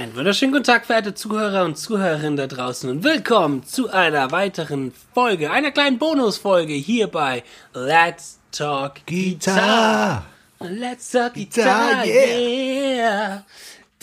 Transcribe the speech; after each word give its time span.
Einen 0.00 0.16
wunderschönen 0.16 0.52
guten 0.52 0.64
Tag, 0.64 0.86
verehrte 0.86 1.12
Zuhörer 1.12 1.62
und 1.66 1.76
Zuhörerinnen 1.76 2.38
da 2.38 2.46
draußen 2.46 2.88
und 2.88 3.04
willkommen 3.04 3.66
zu 3.66 3.90
einer 3.90 4.30
weiteren 4.30 4.94
Folge, 5.12 5.50
einer 5.50 5.72
kleinen 5.72 5.98
Bonusfolge 5.98 6.72
hier 6.72 7.06
bei 7.08 7.42
Let's 7.74 8.38
Talk 8.50 9.04
Guitar. 9.06 10.24
Let's 10.60 11.10
Talk 11.10 11.34
Guitar, 11.34 12.02
Guitar, 12.02 12.06
yeah. 12.06 13.44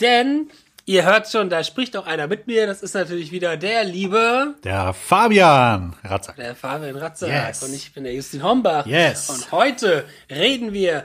Denn 0.00 0.48
ihr 0.86 1.02
hört 1.04 1.28
schon, 1.32 1.50
da 1.50 1.64
spricht 1.64 1.96
auch 1.96 2.06
einer 2.06 2.28
mit 2.28 2.46
mir. 2.46 2.68
Das 2.68 2.80
ist 2.82 2.94
natürlich 2.94 3.32
wieder 3.32 3.56
der 3.56 3.82
liebe, 3.82 4.54
Der 4.62 4.92
Fabian 4.94 5.96
Ratzak. 6.04 6.36
der 6.36 6.54
Fabian 6.54 6.94
Ratzak 6.94 7.28
Yes. 7.28 7.64
und 7.64 7.74
ich 7.74 7.92
bin 7.92 8.04
der 8.04 8.14
Justin 8.14 8.44
Hombach. 8.44 8.86
Yes. 8.86 9.30
Und 9.30 9.50
heute 9.50 10.04
reden 10.30 10.72
wir 10.72 11.02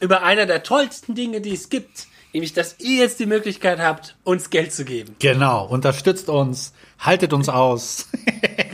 über 0.00 0.22
einer 0.22 0.44
der 0.44 0.62
tollsten 0.62 1.14
Dinge, 1.14 1.40
die 1.40 1.54
es 1.54 1.70
gibt. 1.70 2.08
Nämlich, 2.34 2.52
dass 2.52 2.76
ihr 2.80 2.98
jetzt 3.02 3.20
die 3.20 3.26
Möglichkeit 3.26 3.78
habt, 3.78 4.16
uns 4.24 4.50
Geld 4.50 4.72
zu 4.72 4.84
geben. 4.84 5.14
Genau, 5.20 5.64
unterstützt 5.66 6.28
uns, 6.28 6.74
haltet 6.98 7.32
uns 7.32 7.48
aus. 7.48 8.08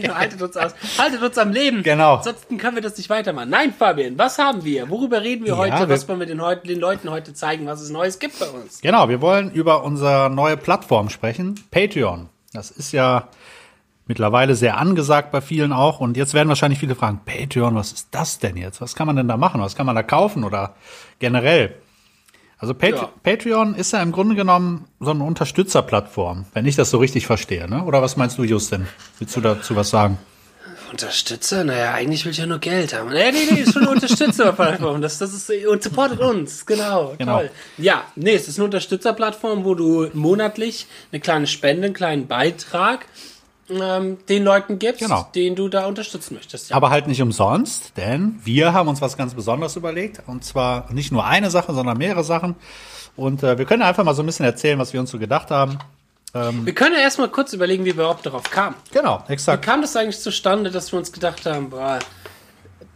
Genau, 0.01 0.15
haltet 0.15 0.41
uns 0.41 0.57
aus. 0.57 0.73
Haltet 0.97 1.23
uns 1.23 1.37
am 1.37 1.53
Leben. 1.53 1.83
Genau. 1.83 2.17
Ansonsten 2.17 2.57
können 2.57 2.75
wir 2.75 2.83
das 2.83 2.97
nicht 2.97 3.11
weitermachen. 3.11 3.51
Nein, 3.51 3.75
Fabian, 3.79 4.17
was 4.17 4.39
haben 4.39 4.65
wir? 4.65 4.89
Worüber 4.89 5.21
reden 5.21 5.45
wir 5.45 5.53
Ja, 5.53 5.59
heute? 5.59 5.79
wir- 5.81 5.89
Was 5.91 6.09
wollen 6.09 6.21
wir 6.21 6.27
den, 6.27 6.41
den 6.67 6.81
Leuten 6.81 7.11
heute 7.11 7.35
zeigen, 7.35 7.67
was 7.67 7.83
es 7.83 7.91
Neues 7.91 8.19
gibt 8.19 8.39
bei 8.39 8.49
uns? 8.49 8.81
genau, 8.81 9.11
wir 9.11 9.21
wollen 9.21 9.51
über 9.51 9.85
unsere 9.85 10.31
neue 10.31 10.57
Plattform 10.57 11.11
sprechen, 11.11 11.61
Patreon. 11.71 12.31
Das 12.55 12.71
ist 12.71 12.93
ja 12.93 13.29
mittlerweile 14.07 14.55
sehr 14.57 14.79
angesagt 14.79 15.33
bei 15.33 15.43
vielen 15.43 15.73
auch. 15.75 16.01
Und 16.01 16.17
jetzt 16.17 16.33
werden 16.33 16.49
wahrscheinlich 16.49 16.81
viele 16.81 16.95
fragen, 16.95 17.21
Patreon, 17.27 17.75
was 17.75 17.93
ist 17.93 18.09
das 18.13 18.39
denn 18.39 18.57
jetzt? 18.57 18.81
Was 18.81 18.95
kann 18.97 19.07
man 19.07 19.17
denn 19.17 19.29
da 19.29 19.37
machen? 19.37 19.61
Was 19.61 19.77
kann 19.77 19.85
man 19.85 19.95
da 19.97 20.03
kaufen 20.03 20.45
oder 20.45 20.77
generell? 21.19 21.75
Also 22.61 22.75
Pat 22.75 22.91
Ja. 22.91 23.11
Patreon 23.23 23.75
ist 23.75 23.93
ja 23.93 24.03
im 24.03 24.13
Grunde 24.13 24.35
genommen 24.35 24.85
so 25.01 25.11
eine 25.13 25.25
Unterstützerplattform, 25.25 26.45
wenn 26.53 26.67
ich 26.67 26.77
das 26.77 26.91
so 26.91 26.99
richtig 26.99 27.27
verstehe. 27.27 27.69
Ne? 27.69 27.83
Oder 27.85 28.03
was 28.03 28.17
meinst 28.17 28.37
du, 28.37 28.45
Justin? 28.45 28.87
Willst 29.19 29.35
du 29.35 29.41
dazu 29.41 29.75
was 29.77 29.89
sagen? 29.91 30.19
Unterstützer? 30.91 31.65
Naja, 31.65 31.95
eigentlich 31.95 32.25
will 32.25 32.33
ich 32.33 32.39
ja 32.39 32.47
nur 32.47 32.59
Geld 32.59 32.93
haben. 32.93 33.11
Nee, 33.11 33.31
nee, 33.33 33.49
nee, 33.51 33.61
ist 33.61 33.73
schon 33.73 33.83
eine 33.83 33.93
Unterstützerplattform. 33.93 35.01
Das, 35.01 35.19
das 35.19 35.33
ist, 35.33 35.51
und 35.67 35.83
supportet 35.83 36.21
uns. 36.21 36.67
Genau, 36.67 37.15
Genau. 37.17 37.39
toll. 37.39 37.51
Ja, 37.79 38.05
nee, 38.17 38.35
es 38.35 38.49
ist 38.49 38.59
eine 38.59 38.65
Unterstützerplattform, 38.67 39.65
wo 39.65 39.75
du 39.75 40.09
monatlich 40.13 40.87
eine 41.13 41.21
kleine 41.21 41.47
Spende, 41.47 41.87
einen 41.87 41.95
kleinen 41.95 42.27
Beitrag 42.27 43.07
ähm, 43.71 44.19
den 44.29 44.45
Leuten 44.45 44.79
gibst, 44.79 45.01
Genau. 45.03 45.29
den 45.35 45.55
du 45.57 45.69
da 45.69 45.87
unterstützen 45.87 46.35
möchtest. 46.35 46.71
Ja. 46.71 46.77
Aber 46.77 46.91
halt 46.91 47.07
nicht 47.07 47.21
umsonst, 47.23 47.93
denn 47.97 48.39
wir 48.45 48.73
haben 48.73 48.89
uns 48.89 49.01
was 49.01 49.17
ganz 49.17 49.35
Besonderes 49.35 49.77
überlegt. 49.77 50.23
Und 50.27 50.45
zwar 50.45 50.93
nicht 50.93 51.13
nur 51.13 51.25
eine 51.27 51.51
Sache, 51.51 51.73
sondern 51.75 51.99
mehrere 51.99 52.25
Sachen. 52.25 52.57
Und 53.17 53.43
äh, 53.43 53.59
wir 53.59 53.65
können 53.65 53.83
einfach 53.83 54.05
mal 54.05 54.15
so 54.15 54.23
ein 54.23 54.27
bisschen 54.27 54.47
erzählen, 54.47 54.79
was 54.79 54.93
wir 54.93 55.01
uns 55.01 55.11
so 55.11 55.19
gedacht 55.19 55.51
haben. 55.51 55.79
wir 56.33 56.75
können 56.75 56.95
ja 56.95 57.01
erstmal 57.01 57.29
kurz 57.29 57.53
überlegen, 57.53 57.85
wie 57.85 57.89
wir 57.97 58.05
überhaupt 58.05 58.25
darauf 58.25 58.45
kamen. 58.51 58.77
Genau, 58.93 59.25
Wie 59.27 59.33
exakt. 59.33 59.65
kam 59.65 59.83
das 59.83 59.97
eigentlich 59.97 60.21
zustande, 60.21 60.71
dass 60.71 60.93
wir 60.93 60.99
uns 61.01 61.11
gedacht 61.11 61.45
haben, 61.45 61.71
boah, 61.71 61.99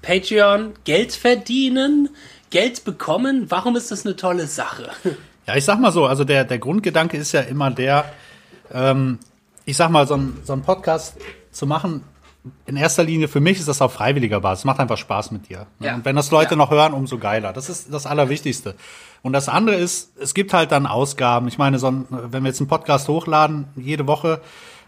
Patreon, 0.03 0.75
Geld 0.85 1.13
verdienen, 1.13 2.11
Geld 2.51 2.85
bekommen, 2.85 3.47
warum 3.51 3.75
ist 3.77 3.91
das 3.91 4.05
eine 4.07 4.15
tolle 4.17 4.47
Sache? 4.47 4.91
Ja, 5.47 5.57
ich 5.57 5.65
sag 5.65 5.81
mal 5.81 5.93
so, 5.93 6.07
also 6.07 6.25
der, 6.25 6.45
der 6.45 6.59
Grundgedanke 6.59 7.17
ist 7.17 7.33
ja 7.33 7.41
immer 7.41 7.71
der, 7.71 8.05
ähm, 8.73 9.19
ich 9.65 9.77
sag 9.77 9.91
mal, 9.91 10.07
so 10.07 10.15
ein, 10.15 10.37
so 10.45 10.57
Podcast 10.59 11.17
zu 11.51 11.67
machen, 11.67 12.03
in 12.67 12.77
erster 12.77 13.03
Linie 13.05 13.29
für 13.29 13.41
mich 13.41 13.59
ist 13.59 13.69
das 13.69 13.81
auf 13.81 13.95
freiwilliger 13.95 14.41
Basis. 14.41 14.67
Macht 14.67 14.79
einfach 14.79 14.99
Spaß 14.99 15.31
mit 15.31 15.49
dir. 15.49 15.67
ne? 15.79 15.87
Ja. 15.87 15.95
Und 15.95 16.05
wenn 16.05 16.15
das 16.17 16.31
Leute 16.31 16.51
Ja. 16.53 16.57
noch 16.57 16.71
hören, 16.71 16.93
umso 16.93 17.17
geiler. 17.19 17.55
Das 17.55 17.71
ist 17.71 17.93
das 17.93 18.05
Allerwichtigste. 18.05 18.75
Und 19.23 19.33
das 19.33 19.49
andere 19.49 19.77
ist, 19.77 20.13
es 20.21 20.35
gibt 20.35 20.53
halt 20.53 20.71
dann 20.71 20.87
Ausgaben. 20.87 21.49
Ich 21.49 21.57
meine, 21.57 21.79
so 21.79 21.87
ein, 21.91 22.05
wenn 22.11 22.43
wir 22.43 22.49
jetzt 22.51 22.61
einen 22.61 22.69
Podcast 22.69 23.09
hochladen, 23.09 23.69
jede 23.77 24.07
Woche, 24.07 24.43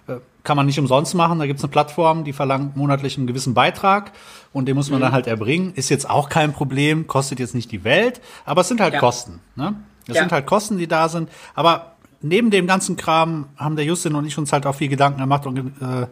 äh, 0.06 0.17
kann 0.45 0.59
man 0.59 0.67
nicht 0.67 0.78
umsonst 0.78 1.15
machen. 1.15 1.39
Da 1.39 1.47
gibt's 1.47 1.62
eine 1.65 1.71
Plattform, 1.71 2.25
die 2.25 2.34
verlangt 2.34 2.77
monatlich 2.77 3.17
einen 3.17 3.27
gewissen 3.27 3.55
Beitrag 3.55 4.12
und 4.53 4.67
den 4.69 4.77
muss 4.77 4.91
man 4.91 4.99
Mhm. 4.99 5.05
dann 5.05 5.12
halt 5.12 5.27
erbringen. 5.27 5.72
Ist 5.75 5.89
jetzt 5.89 6.11
auch 6.11 6.28
kein 6.28 6.53
Problem, 6.53 7.06
kostet 7.06 7.41
jetzt 7.41 7.55
nicht 7.55 7.72
die 7.72 7.84
Welt, 7.84 8.21
aber 8.45 8.61
es 8.61 8.69
sind 8.69 8.83
halt 8.83 8.93
Ja. 8.93 9.01
Kosten. 9.01 9.41
Ne? 9.55 9.75
Ja. 10.09 10.15
sind 10.21 10.31
halt 10.31 10.47
Kosten, 10.47 10.77
die 10.78 10.87
da 10.87 11.09
sind. 11.09 11.31
Aber 11.56 11.96
neben 12.21 12.50
dem 12.50 12.66
ganzen 12.66 12.97
Kram 12.97 13.47
haben 13.56 13.77
der 13.77 13.84
Justin 13.84 14.15
und 14.15 14.27
ich 14.27 14.38
uns 14.38 14.53
halt 14.53 14.66
auch 14.66 14.75
viel 14.75 14.88
Gedanken 14.88 15.21
gemacht 15.21 15.47
und 15.47 15.59
äh, 15.59 16.06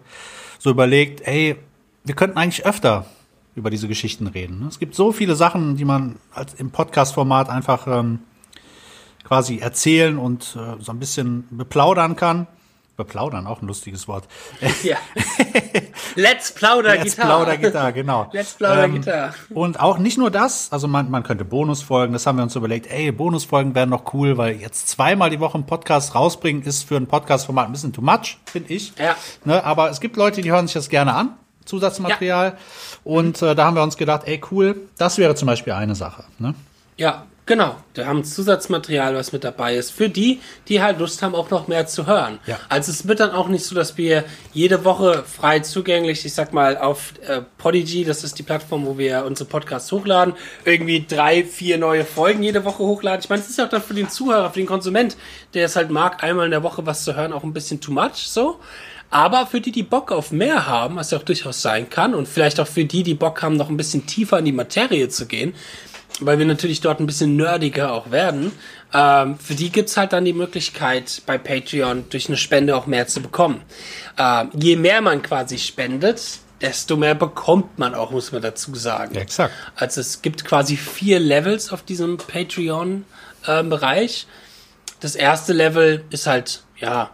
so 0.58 0.70
überlegt, 0.70 1.20
ey, 1.22 1.56
wir 2.04 2.14
könnten 2.14 2.38
eigentlich 2.38 2.66
öfter 2.66 3.06
über 3.54 3.70
diese 3.70 3.88
Geschichten 3.88 4.26
reden. 4.26 4.60
ne? 4.60 4.68
Es 4.68 4.78
gibt 4.78 4.94
so 4.94 5.12
viele 5.12 5.36
Sachen, 5.36 5.76
die 5.76 5.84
man 5.84 6.16
als 6.32 6.54
im 6.54 6.70
Podcast-Format 6.70 7.48
einfach 7.48 7.86
ähm, 7.86 8.20
quasi 9.22 9.58
erzählen 9.58 10.18
und 10.18 10.56
äh, 10.56 10.82
so 10.82 10.92
ein 10.92 10.98
bisschen 10.98 11.46
beplaudern 11.50 12.16
kann. 12.16 12.46
Beplaudern, 12.96 13.46
auch 13.46 13.60
ein 13.60 13.66
lustiges 13.66 14.06
Wort. 14.06 14.28
ja. 14.82 14.96
Let's 16.14 16.52
Plauder 16.52 16.94
Let's 16.94 17.16
Gitarre. 17.16 17.26
Plauder 17.28 17.56
Gitarre, 17.56 17.92
genau. 17.92 18.22
Ähm, 18.24 18.28
Let's 18.32 18.54
Plauder 18.54 18.88
Gitarre. 18.88 19.34
Und 19.50 19.80
auch 19.80 19.98
nicht 19.98 20.16
nur 20.16 20.30
das, 20.30 20.70
also 20.70 20.86
man, 20.86 21.10
man 21.10 21.22
könnte 21.24 21.44
Bonusfolgen, 21.44 22.12
das 22.12 22.26
haben 22.26 22.38
wir 22.38 22.44
uns 22.44 22.54
überlegt, 22.54 22.86
ey, 22.90 23.10
Bonusfolgen 23.10 23.74
wären 23.74 23.90
doch 23.90 24.14
cool, 24.14 24.38
weil 24.38 24.56
jetzt 24.56 24.88
zweimal 24.88 25.30
die 25.30 25.40
Woche 25.40 25.54
einen 25.54 25.66
Podcast 25.66 26.14
rausbringen, 26.14 26.62
ist 26.62 26.84
für 26.84 26.96
ein 26.96 27.06
Podcast-Format 27.06 27.66
ein 27.66 27.72
bisschen 27.72 27.92
too 27.92 28.02
much, 28.02 28.38
finde 28.46 28.72
ich. 28.72 28.92
Ja. 28.96 29.16
Ne, 29.44 29.64
aber 29.64 29.90
es 29.90 30.00
gibt 30.00 30.16
Leute, 30.16 30.40
die 30.40 30.52
hören 30.52 30.66
sich 30.66 30.74
das 30.74 30.88
gerne 30.88 31.14
an, 31.14 31.30
Zusatzmaterial. 31.64 32.56
Und 33.02 33.42
äh, 33.42 33.54
da 33.54 33.64
haben 33.64 33.74
wir 33.76 33.82
uns 33.82 33.96
gedacht, 33.96 34.22
ey, 34.26 34.40
cool, 34.50 34.88
das 34.98 35.18
wäre 35.18 35.34
zum 35.34 35.46
Beispiel 35.46 35.72
eine 35.72 35.94
Sache. 35.94 36.24
Ne? 36.38 36.54
Ja, 36.96 37.26
genau. 37.46 37.76
Wir 37.94 38.06
haben 38.06 38.24
Zusatzmaterial, 38.24 39.14
was 39.14 39.32
mit 39.32 39.44
dabei 39.44 39.76
ist. 39.76 39.90
Für 39.90 40.08
die, 40.08 40.40
die 40.68 40.82
halt 40.82 40.98
Lust 40.98 41.22
haben, 41.22 41.34
auch 41.34 41.50
noch 41.50 41.68
mehr 41.68 41.86
zu 41.86 42.06
hören. 42.06 42.38
Ja. 42.46 42.58
Also 42.68 42.90
es 42.90 43.06
wird 43.06 43.20
dann 43.20 43.30
auch 43.30 43.48
nicht 43.48 43.64
so, 43.64 43.74
dass 43.74 43.96
wir 43.96 44.24
jede 44.52 44.84
Woche 44.84 45.24
frei 45.24 45.60
zugänglich, 45.60 46.24
ich 46.24 46.34
sag 46.34 46.52
mal, 46.52 46.76
auf 46.76 47.14
äh, 47.26 47.42
Podigy, 47.58 48.04
das 48.04 48.24
ist 48.24 48.38
die 48.38 48.42
Plattform, 48.42 48.86
wo 48.86 48.98
wir 48.98 49.24
unsere 49.24 49.48
Podcasts 49.48 49.90
hochladen, 49.92 50.34
irgendwie 50.64 51.04
drei, 51.06 51.44
vier 51.44 51.78
neue 51.78 52.04
Folgen 52.04 52.42
jede 52.42 52.64
Woche 52.64 52.82
hochladen. 52.82 53.20
Ich 53.22 53.28
meine, 53.28 53.42
es 53.42 53.50
ist 53.50 53.58
ja 53.58 53.66
auch 53.66 53.70
dann 53.70 53.82
für 53.82 53.94
den 53.94 54.08
Zuhörer, 54.08 54.50
für 54.50 54.60
den 54.60 54.66
Konsument, 54.66 55.16
der 55.54 55.66
es 55.66 55.76
halt 55.76 55.90
mag, 55.90 56.22
einmal 56.22 56.46
in 56.46 56.50
der 56.50 56.62
Woche 56.62 56.84
was 56.86 57.04
zu 57.04 57.14
hören, 57.16 57.32
auch 57.32 57.44
ein 57.44 57.52
bisschen 57.52 57.80
too 57.80 57.92
much, 57.92 58.26
so. 58.26 58.58
Aber 59.10 59.46
für 59.46 59.60
die, 59.60 59.70
die 59.70 59.84
Bock 59.84 60.10
auf 60.10 60.32
mehr 60.32 60.66
haben, 60.66 60.96
was 60.96 61.12
ja 61.12 61.18
auch 61.18 61.22
durchaus 61.22 61.62
sein 61.62 61.88
kann, 61.88 62.14
und 62.14 62.26
vielleicht 62.26 62.58
auch 62.58 62.66
für 62.66 62.84
die, 62.84 63.04
die 63.04 63.14
Bock 63.14 63.42
haben, 63.42 63.56
noch 63.56 63.68
ein 63.68 63.76
bisschen 63.76 64.06
tiefer 64.06 64.40
in 64.40 64.44
die 64.44 64.52
Materie 64.52 65.08
zu 65.08 65.26
gehen, 65.26 65.54
weil 66.20 66.38
wir 66.38 66.46
natürlich 66.46 66.80
dort 66.80 67.00
ein 67.00 67.06
bisschen 67.06 67.36
nerdiger 67.36 67.92
auch 67.92 68.10
werden. 68.10 68.52
Ähm, 68.92 69.38
für 69.38 69.54
die 69.54 69.70
gibt's 69.70 69.96
halt 69.96 70.12
dann 70.12 70.24
die 70.24 70.32
Möglichkeit, 70.32 71.22
bei 71.26 71.38
Patreon 71.38 72.04
durch 72.10 72.28
eine 72.28 72.36
Spende 72.36 72.76
auch 72.76 72.86
mehr 72.86 73.06
zu 73.08 73.20
bekommen. 73.20 73.62
Ähm, 74.18 74.50
je 74.54 74.76
mehr 74.76 75.00
man 75.00 75.22
quasi 75.22 75.58
spendet, 75.58 76.38
desto 76.60 76.96
mehr 76.96 77.14
bekommt 77.16 77.78
man 77.78 77.94
auch, 77.94 78.10
muss 78.12 78.30
man 78.32 78.42
dazu 78.42 78.74
sagen. 78.76 79.14
Ja, 79.16 79.20
exakt. 79.22 79.52
Also 79.74 80.00
es 80.00 80.22
gibt 80.22 80.44
quasi 80.44 80.76
vier 80.76 81.18
Levels 81.18 81.72
auf 81.72 81.82
diesem 81.82 82.16
Patreon-Bereich. 82.16 84.26
das 85.00 85.14
erste 85.16 85.52
Level 85.52 86.04
ist 86.10 86.26
halt, 86.26 86.62
ja, 86.78 87.10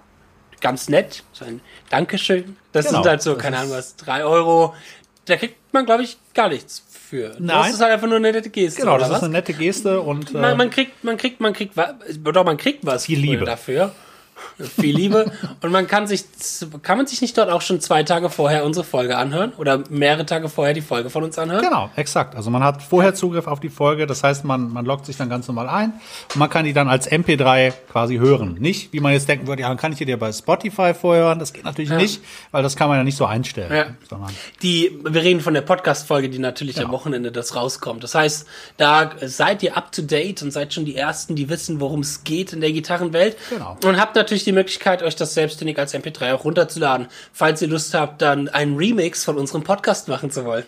ganz 0.61 0.88
nett. 0.88 1.25
So 1.32 1.44
ein 1.44 1.61
Dankeschön. 1.88 2.56
Das 2.72 2.87
Genau. 2.87 3.03
sind 3.03 3.11
halt 3.11 3.22
so, 3.22 3.34
keine 3.37 3.59
Ahnung 3.59 3.72
was, 3.72 3.97
drei 3.97 4.25
Euro. 4.25 4.75
Da 5.25 5.37
kriegt 5.37 5.56
man, 5.72 5.87
glaube 5.87 6.03
ich, 6.05 6.19
gar 6.34 6.49
nichts 6.50 6.84
für. 7.10 7.37
Nein. 7.38 7.65
Das 7.65 7.75
ist 7.75 7.81
halt 7.81 7.93
einfach 7.93 8.06
nur 8.06 8.16
eine 8.16 8.32
nette 8.32 8.48
Geste. 8.48 8.81
Genau, 8.81 8.97
das 8.97 9.10
was? 9.10 9.19
ist 9.19 9.25
eine 9.25 9.32
nette 9.32 9.53
Geste 9.53 10.00
und 10.00 10.31
äh, 10.31 10.38
man, 10.38 10.56
man 10.56 10.71
kriegt, 10.71 11.04
man 11.04 11.16
kriegt, 11.16 11.41
man 11.41 11.53
kriegt, 11.53 11.75
doch 11.76 12.44
man 12.44 12.56
kriegt 12.56 12.87
was 12.87 13.06
Viel 13.06 13.19
Liebe. 13.19 13.44
dafür. 13.44 13.93
Viel 14.58 14.94
Liebe. 14.94 15.32
Und 15.62 15.72
man 15.72 15.86
kann 15.86 16.06
sich, 16.06 16.24
kann 16.82 16.98
man 16.98 17.06
sich 17.06 17.20
nicht 17.22 17.36
dort 17.38 17.50
auch 17.50 17.62
schon 17.62 17.80
zwei 17.80 18.02
Tage 18.02 18.28
vorher 18.28 18.64
unsere 18.64 18.84
Folge 18.84 19.16
anhören? 19.16 19.52
Oder 19.56 19.84
mehrere 19.88 20.26
Tage 20.26 20.48
vorher 20.48 20.74
die 20.74 20.82
Folge 20.82 21.08
von 21.10 21.25
uns 21.25 21.38
anhören? 21.38 21.62
Genau, 21.62 21.90
exakt. 21.96 22.34
Also 22.37 22.50
man 22.50 22.62
hat 22.62 22.82
vorher 22.82 23.14
Zugriff 23.14 23.46
auf 23.46 23.60
die 23.60 23.70
Folge, 23.70 24.06
das 24.06 24.22
heißt, 24.22 24.44
man, 24.44 24.70
man 24.70 24.84
loggt 24.84 25.06
sich 25.06 25.16
dann 25.16 25.31
ganz 25.31 25.48
normal 25.48 25.69
ein 25.69 25.92
und 26.34 26.37
man 26.37 26.50
kann 26.50 26.64
die 26.64 26.72
dann 26.72 26.88
als 26.88 27.10
MP3 27.10 27.72
quasi 27.90 28.16
hören. 28.19 28.56
Nicht, 28.58 28.92
wie 28.92 29.00
man 29.00 29.12
jetzt 29.12 29.28
denken 29.28 29.46
würde, 29.46 29.62
ja, 29.62 29.69
dann 29.69 29.78
kann 29.78 29.92
ich 29.92 29.98
die 29.98 30.04
dir 30.04 30.19
bei 30.19 30.32
Spotify 30.32 30.93
vorher 30.94 31.25
hören. 31.25 31.38
Das 31.38 31.52
geht 31.52 31.64
natürlich 31.64 31.90
nicht, 31.90 32.20
weil 32.50 32.62
das 32.62 32.76
kann 32.76 32.88
man 32.88 32.98
ja 32.98 33.04
nicht 33.04 33.16
so 33.16 33.25
einstellen. 33.25 33.75
Ja. 33.75 33.86
Sondern, 34.08 34.31
Die, 34.62 34.98
wir 35.02 35.22
reden 35.22 35.40
von 35.40 35.54
der 35.54 35.62
Podcast-Folge, 35.62 36.28
die 36.28 36.38
natürlich 36.38 36.76
am 36.78 36.84
Genau. 36.90 36.93
Wochenende 36.98 37.31
das 37.32 37.54
rauskommt. 37.54 38.02
Das 38.02 38.14
heißt, 38.14 38.46
da 38.76 39.10
seid 39.22 39.62
ihr 39.62 39.76
up 39.76 39.93
to 39.93 40.02
date 40.02 40.43
und 40.43 40.50
seid 40.50 40.75
schon 40.75 40.84
die 40.84 40.96
Ersten, 40.96 41.36
die 41.36 41.48
wissen, 41.48 41.81
worum 41.81 42.00
es 42.00 42.25
geht 42.25 42.52
in 42.52 42.60
der 42.60 42.72
Gitarrenwelt. 42.72 43.36
Genau. 43.48 43.76
Und 43.84 44.00
habt 44.00 44.16
natürlich 44.16 44.30
die 44.44 44.53
Möglichkeit, 44.53 45.03
euch 45.03 45.17
das 45.17 45.35
selbstständig 45.35 45.79
als 45.79 45.94
MP3 45.94 46.35
auch 46.35 46.44
runterzuladen, 46.44 47.09
falls 47.32 47.61
ihr 47.62 47.69
Lust 47.69 47.93
habt, 47.94 48.23
dann 48.23 48.49
einen 48.49 48.77
Remix 48.77 49.25
von 49.25 49.37
unserem 49.37 49.62
Podcast 49.65 50.09
machen 50.09 50.31
zu 50.31 50.44
wollen. 50.44 50.65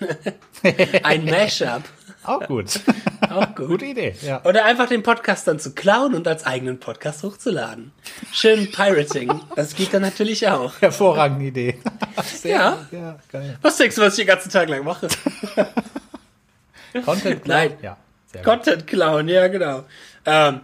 Ein 1.02 1.24
Mashup. 1.24 1.82
auch 2.24 2.46
gut. 2.46 2.80
Auch 3.30 3.54
gut. 3.54 3.68
Gute 3.68 3.84
Idee, 3.86 4.14
ja. 4.20 4.42
Oder 4.44 4.64
einfach 4.66 4.88
den 4.88 5.02
Podcast 5.02 5.46
dann 5.48 5.58
zu 5.58 5.72
klauen 5.72 6.14
und 6.14 6.28
als 6.28 6.44
eigenen 6.44 6.78
Podcast 6.80 7.22
hochzuladen. 7.22 7.92
Schön 8.30 8.70
Pirating. 8.70 9.40
Das 9.56 9.74
geht 9.74 9.94
dann 9.94 10.02
natürlich 10.02 10.46
auch. 10.48 10.74
Hervorragende 10.80 11.46
Idee. 11.46 11.78
Ja. 12.44 12.86
Ja, 12.90 13.18
geil. 13.30 13.56
Was 13.62 13.76
denkst 13.78 13.96
du, 13.96 14.02
was 14.02 14.14
ich 14.14 14.24
den 14.24 14.26
ganzen 14.26 14.50
Tag 14.50 14.68
lang 14.68 14.84
mache? 14.84 15.08
Content 17.04 17.46
Nein. 17.46 17.74
Ja, 17.80 17.96
sehr. 18.32 18.42
Content 18.42 18.86
klauen, 18.86 19.28
ja, 19.28 19.48
genau. 19.48 19.84
Ähm, 20.26 20.60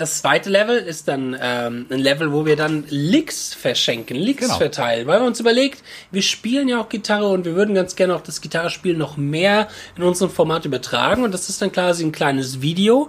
das 0.00 0.18
zweite 0.20 0.50
Level 0.50 0.78
ist 0.78 1.06
dann 1.08 1.36
ähm, 1.40 1.86
ein 1.90 1.98
Level, 2.00 2.32
wo 2.32 2.44
wir 2.46 2.56
dann 2.56 2.84
Licks 2.88 3.54
verschenken, 3.54 4.16
Licks 4.16 4.42
Genau. 4.46 4.56
verteilen, 4.58 5.06
weil 5.06 5.20
wir 5.20 5.26
uns 5.26 5.38
überlegt, 5.38 5.82
wir 6.10 6.22
spielen 6.22 6.66
ja 6.68 6.80
auch 6.80 6.88
Gitarre 6.88 7.28
und 7.28 7.44
wir 7.44 7.54
würden 7.54 7.74
ganz 7.74 7.94
gerne 7.94 8.16
auch 8.16 8.22
das 8.22 8.40
Gitarrespiel 8.40 8.96
noch 8.96 9.16
mehr 9.16 9.68
in 9.96 10.02
unserem 10.02 10.30
Format 10.32 10.64
übertragen 10.64 11.22
und 11.22 11.32
das 11.32 11.48
ist 11.48 11.62
dann 11.62 11.70
quasi 11.70 12.04
ein 12.04 12.12
kleines 12.12 12.60
Video, 12.62 13.08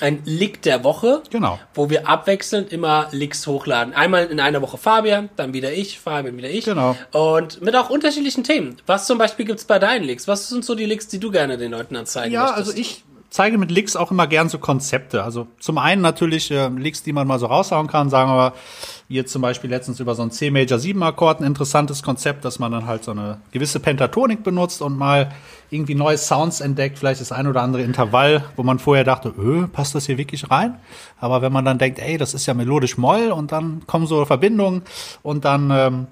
ein 0.00 0.22
Lick 0.24 0.62
der 0.62 0.84
Woche, 0.84 1.24
Genau. 1.30 1.58
wo 1.74 1.90
wir 1.90 2.06
abwechselnd 2.08 2.70
immer 2.72 3.08
Licks 3.10 3.44
hochladen. 3.48 3.94
Einmal 3.94 4.26
in 4.26 4.38
einer 4.38 4.62
Woche 4.62 4.78
Fabian, 4.78 5.28
dann 5.34 5.52
wieder 5.54 5.72
ich, 5.72 5.98
Fabian 5.98 6.36
wieder 6.36 6.48
ich. 6.50 6.66
Genau. 6.66 6.96
Und 7.10 7.60
mit 7.62 7.74
auch 7.74 7.90
unterschiedlichen 7.90 8.44
Themen. 8.44 8.76
Was 8.86 9.08
zum 9.08 9.18
Beispiel 9.18 9.44
gibt's 9.44 9.64
bei 9.64 9.80
deinen 9.80 10.04
Licks? 10.04 10.28
Was 10.28 10.48
sind 10.48 10.64
so 10.64 10.76
die 10.76 10.84
Licks, 10.84 11.08
die 11.08 11.18
du 11.18 11.32
gerne 11.32 11.58
den 11.58 11.72
Leuten 11.72 11.96
anzeigen 11.96 12.32
Ja, 12.32 12.42
möchtest? 12.42 12.68
also 12.68 12.80
ich 12.80 13.02
zeige 13.30 13.58
mit 13.58 13.70
Licks 13.70 13.96
auch 13.96 14.10
immer 14.10 14.26
gern 14.26 14.48
so 14.48 14.58
Konzepte. 14.58 15.22
Also 15.22 15.46
zum 15.58 15.78
einen 15.78 16.02
natürlich 16.02 16.50
äh, 16.50 16.68
Licks, 16.68 17.02
die 17.02 17.12
man 17.12 17.26
mal 17.26 17.38
so 17.38 17.46
raushauen 17.46 17.86
kann, 17.86 18.10
sagen 18.10 18.30
wir 18.30 18.54
jetzt 19.08 19.32
zum 19.32 19.42
Beispiel 19.42 19.70
letztens 19.70 20.00
über 20.00 20.14
so 20.14 20.22
ein 20.22 20.30
C 20.30 20.50
Major 20.50 20.78
7 20.78 21.02
Akkord, 21.02 21.40
ein 21.40 21.44
interessantes 21.44 22.02
Konzept, 22.02 22.44
dass 22.44 22.58
man 22.58 22.72
dann 22.72 22.86
halt 22.86 23.04
so 23.04 23.10
eine 23.10 23.38
gewisse 23.52 23.80
Pentatonik 23.80 24.42
benutzt 24.42 24.82
und 24.82 24.96
mal 24.96 25.30
irgendwie 25.70 25.94
neue 25.94 26.18
Sounds 26.18 26.60
entdeckt, 26.60 26.98
vielleicht 26.98 27.20
das 27.20 27.32
ein 27.32 27.46
oder 27.46 27.62
andere 27.62 27.82
Intervall, 27.82 28.44
wo 28.56 28.62
man 28.62 28.78
vorher 28.78 29.04
dachte, 29.04 29.28
öh, 29.28 29.66
passt 29.66 29.94
das 29.94 30.06
hier 30.06 30.18
wirklich 30.18 30.50
rein? 30.50 30.78
Aber 31.18 31.42
wenn 31.42 31.52
man 31.52 31.64
dann 31.64 31.78
denkt, 31.78 31.98
ey, 31.98 32.16
das 32.16 32.34
ist 32.34 32.46
ja 32.46 32.54
melodisch 32.54 32.96
Moll 32.96 33.30
und 33.30 33.52
dann 33.52 33.82
kommen 33.86 34.06
so 34.06 34.24
Verbindungen 34.24 34.82
und 35.22 35.44
dann 35.44 35.70
ähm, 35.70 36.06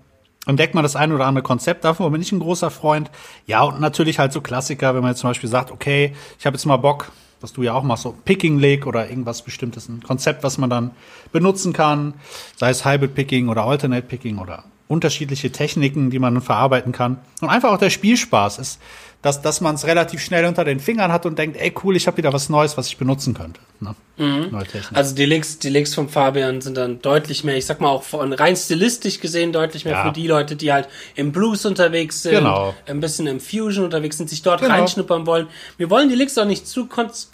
entdeckt 0.46 0.74
man 0.74 0.82
das 0.82 0.96
ein 0.96 1.12
oder 1.12 1.26
andere 1.26 1.42
Konzept, 1.42 1.84
davon 1.84 2.10
bin 2.12 2.22
ich 2.22 2.32
ein 2.32 2.38
großer 2.38 2.70
Freund. 2.70 3.10
Ja, 3.46 3.62
und 3.62 3.80
natürlich 3.80 4.18
halt 4.18 4.32
so 4.32 4.40
Klassiker, 4.40 4.94
wenn 4.94 5.02
man 5.02 5.10
jetzt 5.10 5.20
zum 5.20 5.30
Beispiel 5.30 5.50
sagt, 5.50 5.70
okay, 5.70 6.14
ich 6.38 6.46
habe 6.46 6.56
jetzt 6.56 6.64
mal 6.64 6.76
Bock, 6.76 7.12
was 7.40 7.52
du 7.52 7.62
ja 7.62 7.74
auch 7.74 7.82
machst, 7.82 8.04
so 8.04 8.14
Picking 8.24 8.58
Leg 8.58 8.86
oder 8.86 9.10
irgendwas 9.10 9.42
bestimmtes, 9.42 9.88
ein 9.88 10.02
Konzept, 10.02 10.42
was 10.42 10.56
man 10.58 10.70
dann 10.70 10.92
benutzen 11.32 11.72
kann, 11.72 12.14
sei 12.56 12.70
es 12.70 12.84
Hybrid 12.84 13.14
Picking 13.14 13.48
oder 13.48 13.64
Alternate 13.64 14.06
Picking 14.06 14.38
oder 14.38 14.64
unterschiedliche 14.88 15.50
Techniken, 15.50 16.10
die 16.10 16.18
man 16.18 16.40
verarbeiten 16.40 16.92
kann. 16.92 17.18
Und 17.40 17.48
einfach 17.48 17.72
auch 17.72 17.78
der 17.78 17.90
Spielspaß 17.90 18.58
ist, 18.58 18.80
dass, 19.22 19.42
dass 19.42 19.60
man 19.60 19.74
es 19.74 19.86
relativ 19.86 20.20
schnell 20.20 20.44
unter 20.44 20.64
den 20.64 20.78
Fingern 20.78 21.10
hat 21.10 21.26
und 21.26 21.38
denkt, 21.38 21.56
ey 21.60 21.72
cool, 21.82 21.96
ich 21.96 22.06
habe 22.06 22.16
wieder 22.18 22.32
was 22.32 22.48
Neues, 22.48 22.76
was 22.76 22.86
ich 22.88 22.96
benutzen 22.96 23.34
könnte. 23.34 23.60
Ne? 23.80 23.94
Neue 24.18 24.64
Technik. 24.64 24.96
Also 24.96 25.14
die 25.14 25.26
Licks, 25.26 25.58
die 25.58 25.68
Licks 25.68 25.94
von 25.94 26.08
Fabian 26.08 26.60
sind 26.60 26.76
dann 26.76 27.02
deutlich 27.02 27.42
mehr, 27.44 27.56
ich 27.56 27.66
sag 27.66 27.80
mal 27.80 27.88
auch 27.88 28.02
von 28.04 28.32
rein 28.32 28.56
stilistisch 28.56 29.20
gesehen 29.20 29.52
deutlich 29.52 29.84
mehr 29.84 29.94
Ja. 29.94 30.06
für 30.06 30.12
die 30.12 30.26
Leute, 30.26 30.56
die 30.56 30.72
halt 30.72 30.88
im 31.16 31.32
Blues 31.32 31.66
unterwegs 31.66 32.22
sind, 32.22 32.36
Genau. 32.36 32.74
ein 32.86 33.00
bisschen 33.00 33.26
im 33.26 33.40
Fusion 33.40 33.84
unterwegs 33.84 34.16
sind, 34.16 34.30
sich 34.30 34.42
dort 34.42 34.60
Genau. 34.60 34.72
reinschnuppern 34.74 35.26
wollen. 35.26 35.48
Wir 35.76 35.90
wollen 35.90 36.08
die 36.08 36.14
Licks 36.14 36.38
auch 36.38 36.44
nicht 36.46 36.66
zu, 36.66 36.88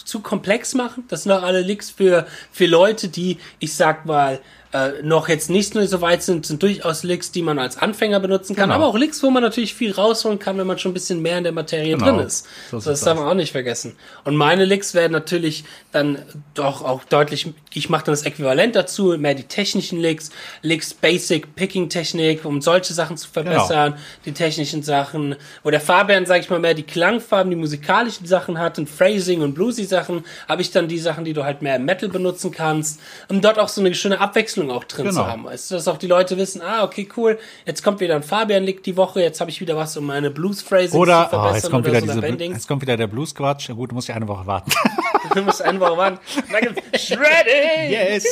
zu 0.05 0.21
komplex 0.21 0.75
machen. 0.75 1.05
Das 1.09 1.23
sind 1.25 1.33
auch 1.33 1.43
alle 1.43 1.61
Licks 1.61 1.91
für, 1.91 2.27
für 2.51 2.67
Leute, 2.67 3.09
die, 3.09 3.39
ich 3.61 3.75
sag 3.75 4.07
mal, 4.07 4.41
äh, 4.75 5.03
noch 5.03 5.29
jetzt 5.29 5.51
nicht 5.51 5.75
nur 5.75 5.87
so 5.87 6.01
weit 6.01 6.23
sind, 6.23 6.47
sind 6.47 6.63
durchaus 6.63 7.03
Licks, 7.03 7.31
die 7.31 7.43
man 7.43 7.59
als 7.59 7.77
Anfänger 7.77 8.19
benutzen 8.21 8.57
kann, 8.57 8.71
Genau. 8.71 8.77
aber 8.77 8.87
auch 8.87 8.97
Licks, 8.97 9.23
wo 9.23 9.29
man 9.31 9.43
natürlich 9.43 9.75
viel 9.75 9.93
rausholen 9.93 10.39
kann, 10.39 10.57
wenn 10.57 10.67
man 10.67 10.79
schon 10.79 10.93
ein 10.93 10.95
bisschen 10.95 11.21
mehr 11.21 11.37
in 11.37 11.45
der 11.45 11.53
Materie 11.53 11.72
Genau. 11.81 12.05
drin 12.05 12.19
ist. 12.21 12.47
So 12.71 12.79
So 12.79 12.91
das 12.91 13.01
darf 13.01 13.19
man 13.19 13.29
auch 13.29 13.35
nicht 13.35 13.53
vergessen. 13.53 13.97
Und 14.25 14.37
meine 14.37 14.65
Licks 14.65 14.95
werden 14.95 15.13
natürlich 15.13 15.65
dann 15.93 16.19
doch 16.55 16.83
auch 16.83 17.05
deutlich, 17.05 17.53
ich 17.73 17.89
mache 17.91 18.05
dann 18.05 18.13
das 18.13 18.23
Äquivalent 18.23 18.77
dazu, 18.77 19.17
mehr 19.19 19.35
die 19.35 19.45
technischen 19.45 20.01
Licks, 20.01 20.31
Licks 20.63 20.95
Basic 20.95 21.55
Picking 21.55 21.89
Technik, 21.89 22.45
um 22.45 22.61
solche 22.61 22.93
Sachen 22.95 23.17
zu 23.17 23.29
verbessern, 23.29 23.95
die 24.25 24.33
technischen 24.33 24.83
Sachen, 24.83 25.37
wo 25.63 25.71
der 25.71 25.81
Fabian, 25.81 26.27
sag 26.27 26.41
ich 26.41 26.51
mal, 26.51 26.59
mehr 26.59 26.75
die 26.75 26.83
Klangfarben, 26.83 27.51
die 27.51 27.57
musikalischen 27.57 28.27
Sachen 28.27 28.59
hat 28.59 28.79
und 28.79 28.89
Phrasing 28.89 29.43
und 29.43 29.55
Bluesy 29.55 29.85
Sachen, 29.85 30.25
habe 30.49 30.63
ich 30.63 30.71
dann 30.71 30.89
die 30.89 30.99
Sachen, 30.99 31.25
die 31.25 31.33
du 31.33 31.45
halt 31.45 31.63
mehr 31.63 31.77
im 31.77 31.85
Metal 31.85 32.09
benutzen 32.09 32.51
kannst, 32.51 33.01
um 33.29 33.41
dort 33.41 33.59
auch 33.59 33.69
so 33.69 33.81
eine 33.81 33.95
schöne 33.95 34.21
Abwechslung 34.21 34.71
auch 34.71 34.85
drin 34.85 35.07
Genau. 35.07 35.23
zu 35.23 35.27
haben. 35.27 35.43
Du, 35.45 35.75
dass 35.75 35.89
auch 35.89 35.99
die 35.99 36.07
Leute 36.07 36.37
wissen, 36.37 36.61
ah, 36.63 36.85
okay, 36.85 37.09
cool, 37.17 37.39
jetzt 37.67 37.83
kommt 37.83 38.01
wieder 38.01 38.15
ein 38.17 38.23
Fabian-Lick 38.23 38.83
die 38.83 38.97
Woche, 38.97 39.21
jetzt 39.21 39.41
habe 39.41 39.51
ich 39.51 39.61
wieder 39.61 39.77
was, 39.77 39.97
um 39.97 40.07
meine 40.07 40.31
Blues-Phrasing 40.31 40.91
zu 40.91 40.97
Oder, 40.99 41.29
verbessern 41.29 41.61
oh, 41.62 41.62
jetzt 41.63 41.71
kommt 41.71 41.87
wieder 41.87 42.01
so 42.01 42.21
diese, 42.21 42.45
jetzt 42.45 42.69
kommt 42.69 42.83
wieder 42.83 42.97
der 42.97 43.07
Blues-Quatsch. 43.07 43.71
Gut, 43.71 43.91
du 43.91 43.95
musst 43.95 44.09
ja 44.09 44.15
eine 44.15 44.29
Woche 44.29 44.47
warten. 44.47 44.71
Du 45.35 45.41
musst 45.41 45.63
eine 45.63 45.79
Woche 45.81 45.97
warten. 45.97 46.19
Dann 46.51 46.61
gibt's 46.75 47.07
Shredding! 47.07 47.91
Yes. 47.91 48.27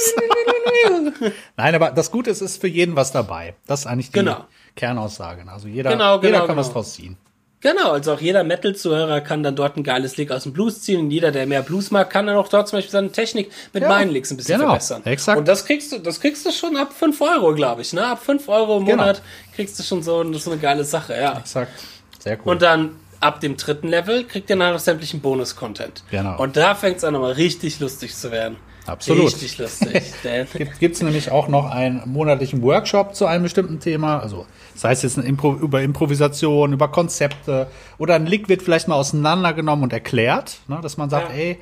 Nein, 1.57 1.75
aber 1.75 1.93
das 1.93 2.11
Gute 2.11 2.31
ist, 2.31 2.43
es 2.43 2.53
ist 2.53 2.61
für 2.61 2.67
jeden 2.69 2.97
was 2.97 3.13
dabei. 3.13 3.55
Das 3.67 3.81
ist 3.81 3.87
eigentlich 3.87 4.09
die 4.09 4.19
Genau. 4.19 4.45
Kernaussage. 4.77 5.43
Also 5.51 5.69
jeder, 5.69 5.91
Genau, 5.91 6.19
genau, 6.19 6.23
jeder 6.27 6.39
kann 6.41 6.49
genau. 6.49 6.59
was 6.59 6.73
draus 6.73 6.95
ziehen. 6.95 7.17
Genau, 7.63 7.93
also 7.93 8.15
auch 8.15 8.21
jeder 8.21 8.43
Metal-Zuhörer 8.43 9.21
kann 9.21 9.43
dann 9.43 9.55
dort 9.55 9.77
ein 9.77 9.85
geiles 9.85 10.17
Lick 10.17 10.31
aus 10.33 10.43
dem 10.43 10.53
Blues 10.53 10.81
ziehen. 10.83 11.01
Und 11.01 11.11
jeder, 11.11 11.31
der 11.31 11.47
mehr 11.47 11.63
Blues 11.63 11.91
mag, 11.91 12.11
kann 12.11 12.27
dann 12.27 12.37
auch 12.37 12.49
dort 12.49 12.69
zum 12.69 12.79
Beispiel 12.79 12.91
seine 12.93 13.13
Technik 13.13 13.51
mit 13.73 13.83
Ja, 13.83 13.89
meinen 13.89 14.11
Licks 14.11 14.31
ein 14.31 14.37
bisschen 14.39 14.59
genau, 14.59 14.71
verbessern. 14.71 15.03
exakt. 15.05 15.39
Und 15.39 15.47
das 15.49 15.65
kriegst 15.65 15.93
du, 15.93 15.99
das 15.99 16.21
kriegst 16.21 16.45
du 16.45 16.53
schon 16.53 16.77
ab 16.77 16.93
5 16.93 17.21
Euro, 17.21 17.55
glaube 17.55 17.83
ich, 17.83 17.93
ne? 17.93 18.05
Ab 18.07 18.23
5 18.23 18.49
Euro 18.49 18.79
im 18.79 18.85
Genau. 18.87 19.03
Monat 19.03 19.23
kriegst 19.55 19.79
du 19.79 19.83
schon 19.83 20.03
so, 20.03 20.31
so 20.35 20.51
eine 20.51 20.61
geile 20.61 20.85
Sache, 20.85 21.15
ja. 21.19 21.39
Exakt. 21.39 21.73
Sehr 22.19 22.37
cool. 22.45 22.53
Und 22.53 22.63
dann 22.63 22.97
ab 23.21 23.41
dem 23.41 23.57
dritten 23.57 23.89
Level 23.89 24.25
kriegt 24.25 24.51
ihr 24.51 24.57
dann 24.57 24.73
noch 24.73 24.81
sämtlichen 24.81 25.21
Bonus-Content. 25.21 26.03
Genau. 26.11 26.41
Und 26.41 26.57
da 26.57 26.75
fängt 26.75 26.97
es 26.99 27.05
an, 27.05 27.13
nochmal 27.13 27.33
richtig 27.33 27.81
lustig 27.81 28.15
zu 28.17 28.31
werden. 28.31 28.57
Absolut. 28.87 29.27
Richtig 29.27 29.59
lustig. 29.59 30.03
Gibt 30.81 30.97
es 30.97 31.03
nämlich 31.03 31.31
auch 31.31 31.49
noch 31.49 31.71
einen 31.71 32.03
monatlichen 32.07 32.63
Workshop 32.63 33.15
zu 33.15 33.27
einem 33.27 33.45
bestimmten 33.45 33.79
Thema. 33.79 34.19
Also 34.19 34.47
sei 34.75 34.93
es 34.93 35.03
jetzt 35.03 35.19
Impro 35.19 35.55
über 35.55 35.83
Improvisation, 35.83 36.73
über 36.73 36.89
Konzepte 36.89 37.69
oder 37.99 38.15
ein 38.15 38.27
Lick 38.27 38.49
wird 38.49 38.63
vielleicht 38.63 38.89
mal 38.89 38.97
auseinandergenommen 38.97 39.85
und 39.85 39.93
erklärt, 39.93 40.61
ne, 40.67 40.81
dass 40.83 40.97
man 40.97 41.11
sagt, 41.11 41.31
Ja. 41.31 41.37
ey, 41.37 41.59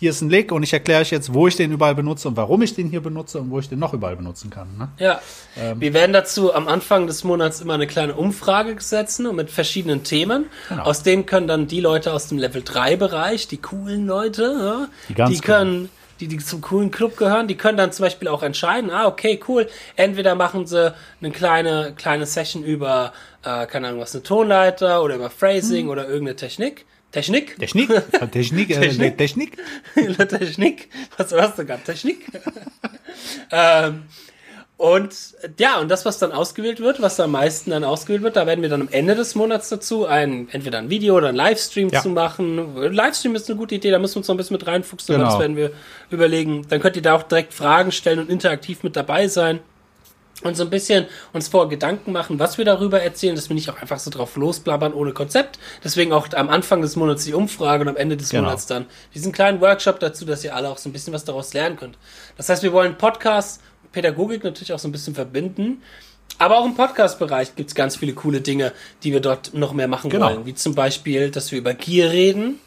hier 0.00 0.10
ist 0.10 0.22
ein 0.22 0.30
Lick 0.30 0.50
und 0.50 0.62
ich 0.62 0.72
erkläre 0.72 1.02
euch 1.02 1.10
jetzt, 1.10 1.32
wo 1.34 1.46
ich 1.46 1.56
den 1.56 1.70
überall 1.72 1.94
benutze 1.94 2.26
und 2.26 2.36
warum 2.36 2.62
ich 2.62 2.74
den 2.74 2.88
hier 2.88 3.02
benutze 3.02 3.38
und 3.38 3.50
wo 3.50 3.58
ich 3.58 3.68
den 3.68 3.78
noch 3.78 3.92
überall 3.92 4.16
benutzen 4.16 4.48
kann. 4.50 4.66
Ne? 4.78 4.88
Ja, 4.98 5.20
Ähm. 5.56 5.78
wir 5.80 5.92
werden 5.92 6.12
dazu 6.14 6.54
am 6.54 6.66
Anfang 6.68 7.06
des 7.06 7.22
Monats 7.22 7.60
immer 7.60 7.74
eine 7.74 7.86
kleine 7.86 8.14
Umfrage 8.14 8.74
setzen 8.80 9.26
und 9.26 9.36
mit 9.36 9.50
verschiedenen 9.50 10.02
Themen. 10.02 10.46
Genau. 10.70 10.84
Aus 10.84 11.02
denen 11.02 11.26
können 11.26 11.46
dann 11.46 11.66
die 11.66 11.80
Leute 11.80 12.12
aus 12.14 12.28
dem 12.28 12.38
Level 12.38 12.62
3 12.64 12.96
Bereich, 12.96 13.46
die 13.46 13.58
coolen 13.58 14.06
Leute, 14.06 14.88
Die 15.10 15.14
ganz 15.14 15.34
die 15.36 15.40
können, 15.42 15.90
die, 16.18 16.28
die 16.28 16.38
zum 16.38 16.62
coolen 16.62 16.90
Club 16.90 17.16
gehören, 17.18 17.46
die 17.46 17.56
können 17.56 17.76
dann 17.76 17.92
zum 17.92 18.04
Beispiel 18.04 18.28
auch 18.28 18.42
entscheiden, 18.42 18.90
ah, 18.90 19.06
okay, 19.06 19.38
cool, 19.48 19.68
entweder 19.96 20.34
machen 20.34 20.66
sie 20.66 20.94
eine 21.20 21.30
kleine, 21.30 21.92
kleine 21.96 22.24
Session 22.24 22.62
über, 22.64 23.12
äh, 23.42 23.66
keine 23.66 23.88
Ahnung 23.88 24.00
was, 24.00 24.14
eine 24.14 24.22
Tonleiter 24.22 25.02
oder 25.02 25.16
über 25.16 25.28
Phrasing 25.28 25.84
Hm. 25.84 25.90
oder 25.90 26.08
irgendeine 26.08 26.36
Technik. 26.36 26.86
Technik? 27.12 27.58
Technik, 27.58 27.88
Technik, 28.32 28.70
äh, 28.70 28.80
Technik? 28.80 29.18
Technik. 29.18 29.58
Technik. 30.28 30.88
Was 31.16 31.32
hast 31.32 31.58
du 31.58 31.64
gerade? 31.66 31.82
Technik. 31.82 32.26
ähm, 33.52 34.02
und 34.76 35.14
ja, 35.58 35.78
und 35.78 35.90
das, 35.90 36.06
was 36.06 36.18
dann 36.18 36.32
ausgewählt 36.32 36.80
wird, 36.80 37.02
was 37.02 37.20
am 37.20 37.32
meisten 37.32 37.70
dann 37.70 37.84
ausgewählt 37.84 38.22
wird, 38.22 38.36
da 38.36 38.46
werden 38.46 38.62
wir 38.62 38.70
dann 38.70 38.80
am 38.80 38.88
Ende 38.90 39.14
des 39.14 39.34
Monats 39.34 39.68
dazu 39.68 40.06
ein, 40.06 40.48
entweder 40.52 40.78
ein 40.78 40.88
Video 40.88 41.16
oder 41.18 41.28
ein 41.28 41.34
Livestream 41.34 41.90
Ja. 41.90 42.00
zu 42.00 42.08
machen. 42.08 42.74
Livestream 42.76 43.34
ist 43.34 43.50
eine 43.50 43.58
gute 43.58 43.74
Idee, 43.74 43.90
da 43.90 43.98
müssen 43.98 44.14
wir 44.14 44.18
uns 44.20 44.28
noch 44.28 44.34
ein 44.34 44.38
bisschen 44.38 44.54
mit 44.56 44.66
reinfuchsen, 44.66 45.16
Genau. 45.16 45.26
das 45.28 45.38
werden 45.38 45.56
wir 45.56 45.72
überlegen. 46.10 46.64
Dann 46.70 46.80
könnt 46.80 46.96
ihr 46.96 47.02
da 47.02 47.14
auch 47.14 47.24
direkt 47.24 47.52
Fragen 47.52 47.92
stellen 47.92 48.20
und 48.20 48.30
interaktiv 48.30 48.82
mit 48.82 48.96
dabei 48.96 49.28
sein. 49.28 49.60
Und 50.42 50.56
so 50.56 50.62
ein 50.62 50.70
bisschen 50.70 51.04
uns 51.34 51.48
vor 51.48 51.68
Gedanken 51.68 52.12
machen, 52.12 52.38
was 52.38 52.56
wir 52.56 52.64
darüber 52.64 53.02
erzählen, 53.02 53.34
dass 53.36 53.50
wir 53.50 53.54
nicht 53.54 53.68
auch 53.68 53.76
einfach 53.80 53.98
so 53.98 54.10
drauf 54.10 54.36
losblabbern 54.36 54.94
ohne 54.94 55.12
Konzept. 55.12 55.58
Deswegen 55.84 56.12
auch 56.14 56.28
am 56.34 56.48
Anfang 56.48 56.80
des 56.80 56.96
Monats 56.96 57.24
die 57.24 57.34
Umfrage 57.34 57.82
und 57.82 57.88
am 57.88 57.96
Ende 57.96 58.16
des 58.16 58.30
Genau. 58.30 58.44
Monats 58.44 58.64
dann 58.66 58.86
diesen 59.14 59.32
kleinen 59.32 59.60
Workshop 59.60 60.00
dazu, 60.00 60.24
dass 60.24 60.42
ihr 60.42 60.56
alle 60.56 60.70
auch 60.70 60.78
so 60.78 60.88
ein 60.88 60.92
bisschen 60.92 61.12
was 61.12 61.24
daraus 61.24 61.52
lernen 61.52 61.76
könnt. 61.76 61.98
Das 62.38 62.48
heißt, 62.48 62.62
wir 62.62 62.72
wollen 62.72 62.96
Podcast 62.96 63.60
und 63.82 63.92
Pädagogik 63.92 64.42
natürlich 64.42 64.72
auch 64.72 64.78
so 64.78 64.88
ein 64.88 64.92
bisschen 64.92 65.14
verbinden. 65.14 65.82
Aber 66.38 66.56
auch 66.58 66.64
im 66.64 66.74
Podcast-Bereich 66.74 67.54
gibt's 67.54 67.74
ganz 67.74 67.96
viele 67.96 68.14
coole 68.14 68.40
Dinge, 68.40 68.72
die 69.02 69.12
wir 69.12 69.20
dort 69.20 69.52
noch 69.52 69.74
mehr 69.74 69.88
machen 69.88 70.08
Genau. 70.08 70.26
wollen. 70.30 70.46
Wie 70.46 70.54
zum 70.54 70.74
Beispiel, 70.74 71.30
dass 71.30 71.52
wir 71.52 71.58
über 71.58 71.74
Gier 71.74 72.10
reden. 72.10 72.58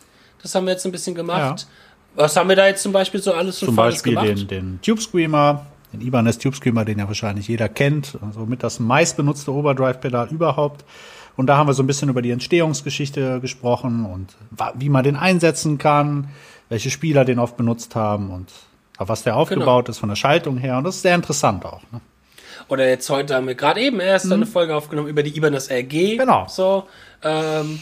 Das 0.43 0.53
haben 0.53 0.65
wir 0.67 0.73
jetzt 0.73 0.85
ein 0.85 0.91
bisschen 0.91 1.15
gemacht. 1.15 1.65
Was 2.13 2.35
haben 2.35 2.49
wir 2.49 2.55
da 2.55 2.67
jetzt 2.67 2.83
zum 2.83 2.91
Beispiel 2.91 3.19
so 3.19 3.33
alles 3.33 3.57
schon 3.57 3.69
Zum 3.69 3.75
Beispiel 3.75 4.13
gemacht? 4.13 4.27
den, 4.27 4.47
den 4.47 4.79
Tube 4.83 5.01
Screamer, 5.01 5.65
den 5.93 6.01
Ibanez 6.01 6.37
Tube 6.39 6.55
Screamer, 6.55 6.85
den 6.85 6.99
ja 6.99 7.07
wahrscheinlich 7.07 7.47
jeder 7.47 7.69
kennt. 7.69 8.17
Also 8.21 8.45
mit 8.45 8.63
das 8.63 8.79
meistbenutzte 8.79 9.53
Overdrive-Pedal 9.53 10.29
überhaupt. 10.29 10.83
Und 11.35 11.47
da 11.47 11.57
haben 11.57 11.67
wir 11.67 11.73
so 11.73 11.83
ein 11.83 11.87
bisschen 11.87 12.09
über 12.09 12.21
die 12.21 12.31
Entstehungsgeschichte 12.31 13.39
gesprochen 13.39 14.05
und 14.05 14.35
wie 14.75 14.89
man 14.89 15.03
den 15.03 15.15
einsetzen 15.15 15.77
kann, 15.77 16.29
welche 16.69 16.89
Spieler 16.89 17.25
den 17.25 17.39
oft 17.39 17.57
benutzt 17.57 17.95
haben 17.95 18.31
und 18.31 18.51
auf 18.97 19.09
was 19.09 19.23
der 19.23 19.35
aufgebaut 19.35 19.89
ist 19.89 19.97
von 19.97 20.09
der 20.09 20.15
Schaltung 20.15 20.57
her. 20.57 20.77
Und 20.77 20.83
das 20.83 20.97
ist 20.97 21.01
sehr 21.01 21.15
interessant 21.15 21.65
auch. 21.65 21.81
Ne? 21.91 22.01
Oder 22.67 22.87
jetzt 22.87 23.09
heute 23.09 23.35
haben 23.35 23.47
wir 23.47 23.55
gerade 23.55 23.81
eben 23.81 23.99
erst 23.99 24.31
eine 24.31 24.45
Folge 24.45 24.75
aufgenommen 24.75 25.07
über 25.07 25.23
die 25.23 25.35
Ibanez 25.35 25.69
RG. 25.69 26.17
Genau. 26.17 26.45
So, 26.47 26.87
ähm, 27.23 27.79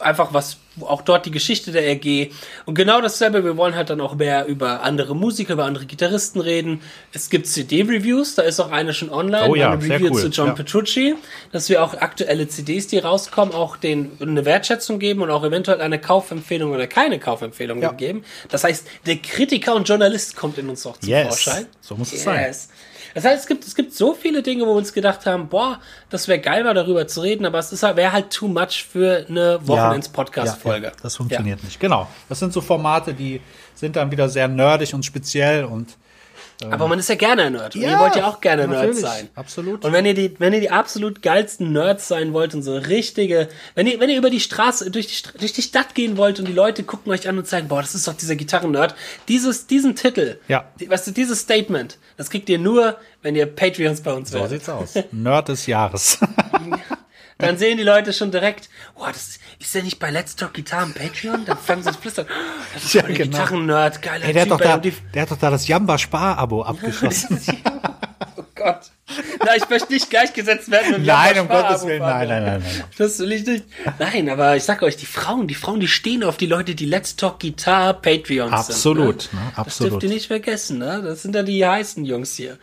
einfach 0.00 0.32
was, 0.32 0.58
auch 0.80 1.02
dort 1.02 1.26
die 1.26 1.30
Geschichte 1.30 1.72
der 1.72 1.82
RG. 1.88 2.30
Und 2.66 2.74
genau 2.74 3.00
dasselbe, 3.00 3.44
wir 3.44 3.56
wollen 3.56 3.74
halt 3.74 3.90
dann 3.90 4.00
auch 4.00 4.14
mehr 4.14 4.46
über 4.46 4.82
andere 4.82 5.14
Musiker, 5.16 5.54
über 5.54 5.64
andere 5.64 5.86
Gitarristen 5.86 6.40
reden. 6.40 6.80
Es 7.12 7.30
gibt 7.30 7.46
CD-Reviews, 7.46 8.34
da 8.34 8.42
ist 8.42 8.60
auch 8.60 8.70
eine 8.70 8.94
schon 8.94 9.10
online, 9.10 9.48
Oh 9.48 9.54
ja, 9.54 9.72
eine 9.72 9.82
Review 9.82 10.10
cool, 10.12 10.20
zu 10.20 10.28
John 10.28 10.48
ja. 10.48 10.52
Petrucci, 10.54 11.14
dass 11.52 11.68
wir 11.68 11.82
auch 11.82 11.94
aktuelle 11.94 12.48
CDs, 12.48 12.86
die 12.86 12.98
rauskommen, 12.98 13.54
auch 13.54 13.76
denen 13.76 14.16
eine 14.20 14.44
Wertschätzung 14.44 14.98
geben 14.98 15.22
und 15.22 15.30
auch 15.30 15.44
eventuell 15.44 15.80
eine 15.80 16.00
Kaufempfehlung 16.00 16.72
oder 16.72 16.86
keine 16.86 17.18
Kaufempfehlung 17.18 17.82
Ja. 17.82 17.92
geben. 17.92 18.24
Das 18.48 18.64
heißt, 18.64 18.86
der 19.06 19.16
Kritiker 19.16 19.74
und 19.74 19.88
Journalist 19.88 20.36
kommt 20.36 20.58
in 20.58 20.68
uns 20.68 20.86
auch 20.86 20.96
zum 20.98 21.08
Yes. 21.08 21.28
Vorschein. 21.28 21.66
So 21.80 21.96
muss 21.96 22.12
es 22.12 22.22
sein. 22.22 22.54
Das 23.14 23.24
heißt, 23.24 23.42
es 23.42 23.46
gibt, 23.46 23.64
es 23.64 23.74
gibt 23.74 23.92
so 23.94 24.14
viele 24.14 24.42
Dinge, 24.42 24.62
wo 24.64 24.68
wir 24.68 24.78
uns 24.78 24.92
gedacht 24.92 25.26
haben, 25.26 25.48
boah, 25.48 25.80
das 26.10 26.28
wäre 26.28 26.38
geil, 26.38 26.64
mal 26.64 26.74
darüber 26.74 27.06
zu 27.06 27.20
reden, 27.20 27.46
aber 27.46 27.58
es 27.58 27.72
ist 27.72 27.82
halt, 27.82 27.96
wäre 27.96 28.12
halt 28.12 28.30
too 28.30 28.48
much 28.48 28.84
für 28.90 29.26
eine 29.28 29.58
Wochenends-Podcast-Folge. 29.66 30.86
Ja, 30.86 30.92
ja, 30.92 30.98
das 31.02 31.16
funktioniert 31.16 31.62
nicht. 31.64 31.80
Genau. 31.80 32.08
Das 32.28 32.38
sind 32.38 32.52
so 32.52 32.60
Formate, 32.60 33.14
die 33.14 33.40
sind 33.74 33.96
dann 33.96 34.10
wieder 34.10 34.28
sehr 34.28 34.48
nerdig 34.48 34.94
und 34.94 35.04
speziell 35.04 35.64
und 35.64 35.96
Aber 36.70 36.88
man 36.88 36.98
ist 36.98 37.08
ja 37.08 37.14
gerne 37.14 37.42
ein 37.44 37.52
Nerd. 37.52 37.76
und 37.76 37.80
Ja, 37.82 37.90
ihr 37.92 37.98
wollt 38.00 38.16
ja 38.16 38.26
auch 38.26 38.40
gerne 38.40 38.66
Nerds 38.66 38.80
natürlich, 38.80 39.00
sein. 39.00 39.28
absolut. 39.36 39.84
Und 39.84 39.92
wenn 39.92 40.04
ihr 40.04 40.14
die, 40.14 40.34
wenn 40.40 40.52
ihr 40.52 40.60
die 40.60 40.70
absolut 40.70 41.22
geilsten 41.22 41.72
Nerds 41.72 42.08
sein 42.08 42.32
wollt 42.32 42.52
und 42.54 42.62
so 42.62 42.76
richtige, 42.76 43.48
wenn 43.76 43.86
ihr, 43.86 44.00
wenn 44.00 44.10
ihr 44.10 44.18
über 44.18 44.28
die 44.30 44.40
Straße, 44.40 44.90
durch 44.90 45.06
die, 45.06 45.38
durch 45.38 45.52
die 45.52 45.62
Stadt 45.62 45.94
gehen 45.94 46.16
wollt 46.16 46.38
und 46.40 46.46
die 46.48 46.52
Leute 46.52 46.82
gucken 46.82 47.12
euch 47.12 47.28
an 47.28 47.38
und 47.38 47.46
sagen, 47.46 47.68
boah, 47.68 47.80
das 47.80 47.94
ist 47.94 48.08
doch 48.08 48.14
dieser 48.14 48.34
Gitarren-Nerd, 48.34 48.94
dieses, 49.28 49.66
diesen 49.68 49.94
Titel, 49.94 50.38
Ja. 50.48 50.64
die, 50.80 50.90
weißt 50.90 51.06
du, 51.06 51.10
dieses 51.12 51.40
Statement, 51.40 51.96
das 52.16 52.28
kriegt 52.30 52.48
ihr 52.48 52.58
nur, 52.58 52.96
wenn 53.22 53.36
ihr 53.36 53.46
Patreons 53.46 54.00
bei 54.00 54.12
uns 54.12 54.30
so 54.30 54.38
werdet. 54.38 54.50
sieht's 54.50 54.68
aus. 54.68 54.94
Nerd 55.12 55.48
des 55.48 55.66
Jahres. 55.66 56.18
Dann 57.38 57.56
sehen 57.56 57.76
die 57.78 57.84
Leute 57.84 58.12
schon 58.12 58.32
direkt, 58.32 58.68
oh, 58.96 59.04
das 59.06 59.28
ist, 59.28 59.40
ist 59.60 59.74
der 59.74 59.84
nicht 59.84 59.98
bei 60.00 60.10
Let's 60.10 60.34
Talk 60.34 60.54
Guitar 60.54 60.82
im 60.82 60.92
Patreon? 60.92 61.44
Dann 61.44 61.56
fangen 61.56 61.84
sie 61.84 61.92
zu 61.92 61.98
flüstern. 62.00 62.26
Oh, 62.28 62.34
das 62.74 62.84
ist 62.84 62.94
Ja, 62.94 63.02
genau. 63.02 63.14
Gitarren-Nerd, 63.16 64.02
geiler 64.02 64.24
Ey, 64.26 64.32
der, 64.32 64.42
hat 64.42 64.48
Typ. 64.48 64.58
doch 64.58 64.64
da, 64.64 64.78
die- 64.78 64.92
der 65.14 65.22
hat 65.22 65.30
doch 65.30 65.38
da 65.38 65.50
das 65.50 65.68
Jamba 65.68 65.98
Spar-Abo 65.98 66.62
abgeschlossen. 66.64 67.40
oh 68.36 68.42
Gott. 68.56 68.80
Na, 69.44 69.56
ich 69.56 69.68
möchte 69.70 69.92
nicht 69.92 70.10
gleichgesetzt 70.10 70.70
werden 70.70 70.88
mit 70.90 70.96
dem 71.00 71.06
nein, 71.06 71.38
um 71.38 71.48
Gottes 71.48 71.86
Willen, 71.86 72.02
nein, 72.02 72.28
nein, 72.28 72.44
nein, 72.44 72.62
nein. 72.62 72.84
Das 72.98 73.18
will 73.20 73.32
ich 73.32 73.46
nicht. 73.46 73.64
Nein, 73.98 74.28
aber 74.28 74.56
ich 74.56 74.64
sag 74.64 74.82
euch, 74.82 74.96
die 74.96 75.06
Frauen, 75.06 75.46
die 75.48 75.54
Frauen, 75.54 75.80
die 75.80 75.88
stehen 75.88 76.24
auf 76.24 76.36
die 76.36 76.46
Leute, 76.46 76.74
die 76.74 76.84
Let's 76.86 77.16
Talk 77.16 77.40
Guitar 77.40 77.94
Patreons 77.94 78.52
Absolut, 78.52 79.22
sind. 79.22 79.34
Ne? 79.34 79.40
ne? 79.40 79.46
Das 79.50 79.58
Absolut. 79.58 79.92
dürft 79.92 80.02
ihr 80.04 80.08
nicht 80.10 80.26
vergessen, 80.26 80.78
ne? 80.78 81.02
Das 81.02 81.22
sind 81.22 81.34
ja 81.34 81.42
die 81.42 81.64
heißen 81.64 82.04
Jungs 82.04 82.34
hier. 82.34 82.58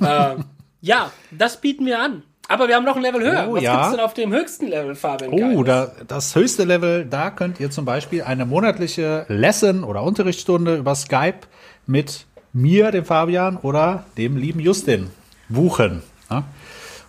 ähm, 0.00 0.44
ja, 0.80 1.10
das 1.32 1.60
bieten 1.60 1.84
wir 1.86 2.00
an. 2.00 2.22
Aber 2.50 2.66
wir 2.66 2.76
haben 2.76 2.84
noch 2.84 2.96
ein 2.96 3.02
Level 3.02 3.20
höher. 3.20 3.46
Oh, 3.48 3.54
Was 3.54 3.62
ja. 3.62 3.74
gibt's 3.74 3.90
denn 3.90 4.00
auf 4.00 4.14
dem 4.14 4.32
höchsten 4.32 4.68
Level, 4.68 4.94
Fabian? 4.94 5.32
Oh, 5.54 5.62
da, 5.62 5.92
das 6.06 6.34
höchste 6.34 6.64
Level, 6.64 7.04
da 7.04 7.30
könnt 7.30 7.60
ihr 7.60 7.70
zum 7.70 7.84
Beispiel 7.84 8.22
eine 8.22 8.46
monatliche 8.46 9.26
Lesson 9.28 9.84
oder 9.84 10.02
Unterrichtsstunde 10.02 10.76
über 10.76 10.94
Skype 10.94 11.40
mit 11.86 12.24
mir, 12.54 12.90
dem 12.90 13.04
Fabian 13.04 13.58
oder 13.58 14.04
dem 14.16 14.38
lieben 14.38 14.60
Justin 14.60 15.10
buchen. 15.50 16.02
Ne? 16.30 16.42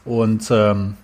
Und 0.03 0.45
ähm, 0.51 0.95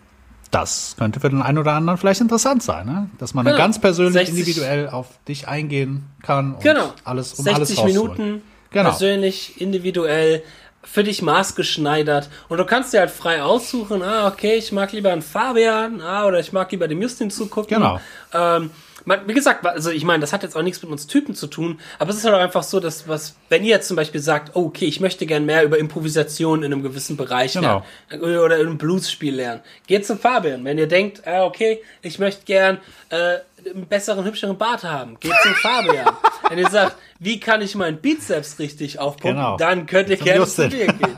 das 0.51 0.95
könnte 0.97 1.19
für 1.21 1.29
den 1.29 1.41
einen 1.41 1.57
oder 1.57 1.73
anderen 1.73 1.97
vielleicht 1.97 2.21
interessant 2.21 2.61
sein, 2.61 2.85
ne? 2.85 3.09
dass 3.19 3.33
man 3.33 3.45
Genau. 3.45 3.57
ganz 3.57 3.79
persönlich 3.79 4.13
60 4.27 4.37
individuell 4.37 4.89
auf 4.89 5.07
dich 5.27 5.47
eingehen 5.47 6.03
kann 6.23 6.55
und 6.55 6.61
Genau. 6.63 6.93
alles 7.05 7.33
um 7.35 7.45
60 7.45 7.79
alles. 7.79 7.93
Minuten 7.93 8.41
Genau. 8.71 8.89
persönlich, 8.89 9.61
individuell, 9.61 10.43
für 10.85 11.03
dich 11.03 11.21
maßgeschneidert. 11.21 12.29
Und 12.47 12.57
du 12.57 12.65
kannst 12.65 12.93
dir 12.93 12.99
halt 12.99 13.11
frei 13.11 13.41
aussuchen, 13.41 14.01
ah, 14.01 14.27
okay, 14.27 14.55
ich 14.55 14.71
mag 14.71 14.91
lieber 14.91 15.11
einen 15.11 15.21
Fabian, 15.21 16.01
ah, 16.01 16.25
oder 16.25 16.39
ich 16.39 16.53
mag 16.53 16.71
lieber 16.71 16.87
dem 16.87 17.01
Justin 17.01 17.29
zugucken. 17.29 17.77
Genau. 17.77 17.99
Ähm, 18.33 18.71
man, 19.03 19.27
wie 19.27 19.33
gesagt, 19.33 19.65
also 19.65 19.89
ich 19.91 20.05
meine, 20.05 20.21
das 20.21 20.31
hat 20.31 20.43
jetzt 20.43 20.55
auch 20.55 20.61
nichts 20.61 20.81
mit 20.81 20.89
uns 20.89 21.05
Typen 21.05 21.35
zu 21.35 21.47
tun, 21.47 21.79
aber 21.99 22.11
es 22.11 22.15
ist 22.17 22.23
halt 22.25 22.33
auch 22.33 22.39
einfach 22.39 22.63
so, 22.63 22.79
dass 22.79 23.07
was, 23.09 23.35
wenn 23.49 23.63
ihr 23.63 23.71
jetzt 23.71 23.87
zum 23.89 23.97
Beispiel 23.97 24.21
sagt, 24.21 24.55
oh, 24.55 24.67
okay, 24.67 24.85
ich 24.85 25.01
möchte 25.01 25.25
gern 25.25 25.45
mehr 25.45 25.63
über 25.63 25.77
Improvisation 25.77 26.63
in 26.63 26.71
einem 26.71 26.81
gewissen 26.81 27.17
Bereich 27.17 27.53
Genau. 27.53 27.83
lernen 28.09 28.23
oder 28.39 28.55
in 28.57 28.67
einem 28.67 28.77
Bluesspiel 28.77 29.35
lernen, 29.35 29.61
geht 29.85 30.05
zum 30.05 30.17
Fabian. 30.17 30.63
Wenn 30.63 30.77
ihr 30.77 30.87
denkt, 30.87 31.27
ah, 31.27 31.43
okay, 31.43 31.81
ich 32.01 32.19
möchte 32.19 32.45
gern 32.45 32.77
äh, 33.09 33.39
einen 33.69 33.85
besseren, 33.87 34.23
hübscheren 34.23 34.57
Bart 34.57 34.83
haben, 34.83 35.19
geht 35.19 35.33
zum 35.43 35.53
Fabian. 35.55 36.09
Wenn 36.49 36.59
ihr 36.59 36.69
sagt, 36.69 36.95
wie 37.19 37.39
kann 37.39 37.61
ich 37.61 37.75
meinen 37.75 37.97
Bizeps 37.97 38.59
richtig 38.59 38.99
aufpumpen, 38.99 39.35
Genau. 39.37 39.57
dann 39.57 39.87
könnt 39.87 40.09
ihr 40.09 40.17
gerne 40.17 40.45
zu 40.47 40.61
mir 40.67 40.69
gehen. 40.69 40.95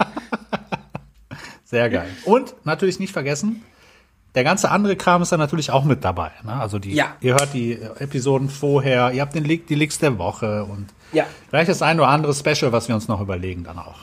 Sehr 1.66 1.90
geil. 1.90 2.08
Und 2.26 2.54
natürlich 2.64 3.00
nicht 3.00 3.12
vergessen, 3.12 3.64
der 4.38 4.44
ganze 4.44 4.70
andere 4.70 4.96
Kram 4.96 5.24
ist 5.24 5.32
dann 5.32 5.40
natürlich 5.40 5.72
auch 5.72 5.84
mit 5.84 6.06
dabei. 6.06 6.30
Ne? 6.46 6.54
Also 6.54 6.78
die, 6.78 6.94
Ja. 6.94 7.08
ihr 7.22 7.34
hört 7.34 7.54
die 7.56 7.74
Episoden 8.00 8.50
vorher, 8.50 9.12
ihr 9.12 9.22
habt 9.24 9.34
den 9.34 9.44
Leak, 9.44 9.66
die 9.66 9.74
Leaks 9.76 9.98
der 9.98 10.18
Woche 10.20 10.64
und 10.64 10.88
Ja. 11.12 11.26
vielleicht 11.50 11.70
das 11.70 11.82
ein 11.82 12.00
oder 12.00 12.10
andere 12.10 12.34
Special, 12.36 12.72
was 12.72 12.88
wir 12.88 12.94
uns 12.94 13.08
noch 13.08 13.20
überlegen 13.20 13.64
dann 13.64 13.80
auch. 13.80 13.98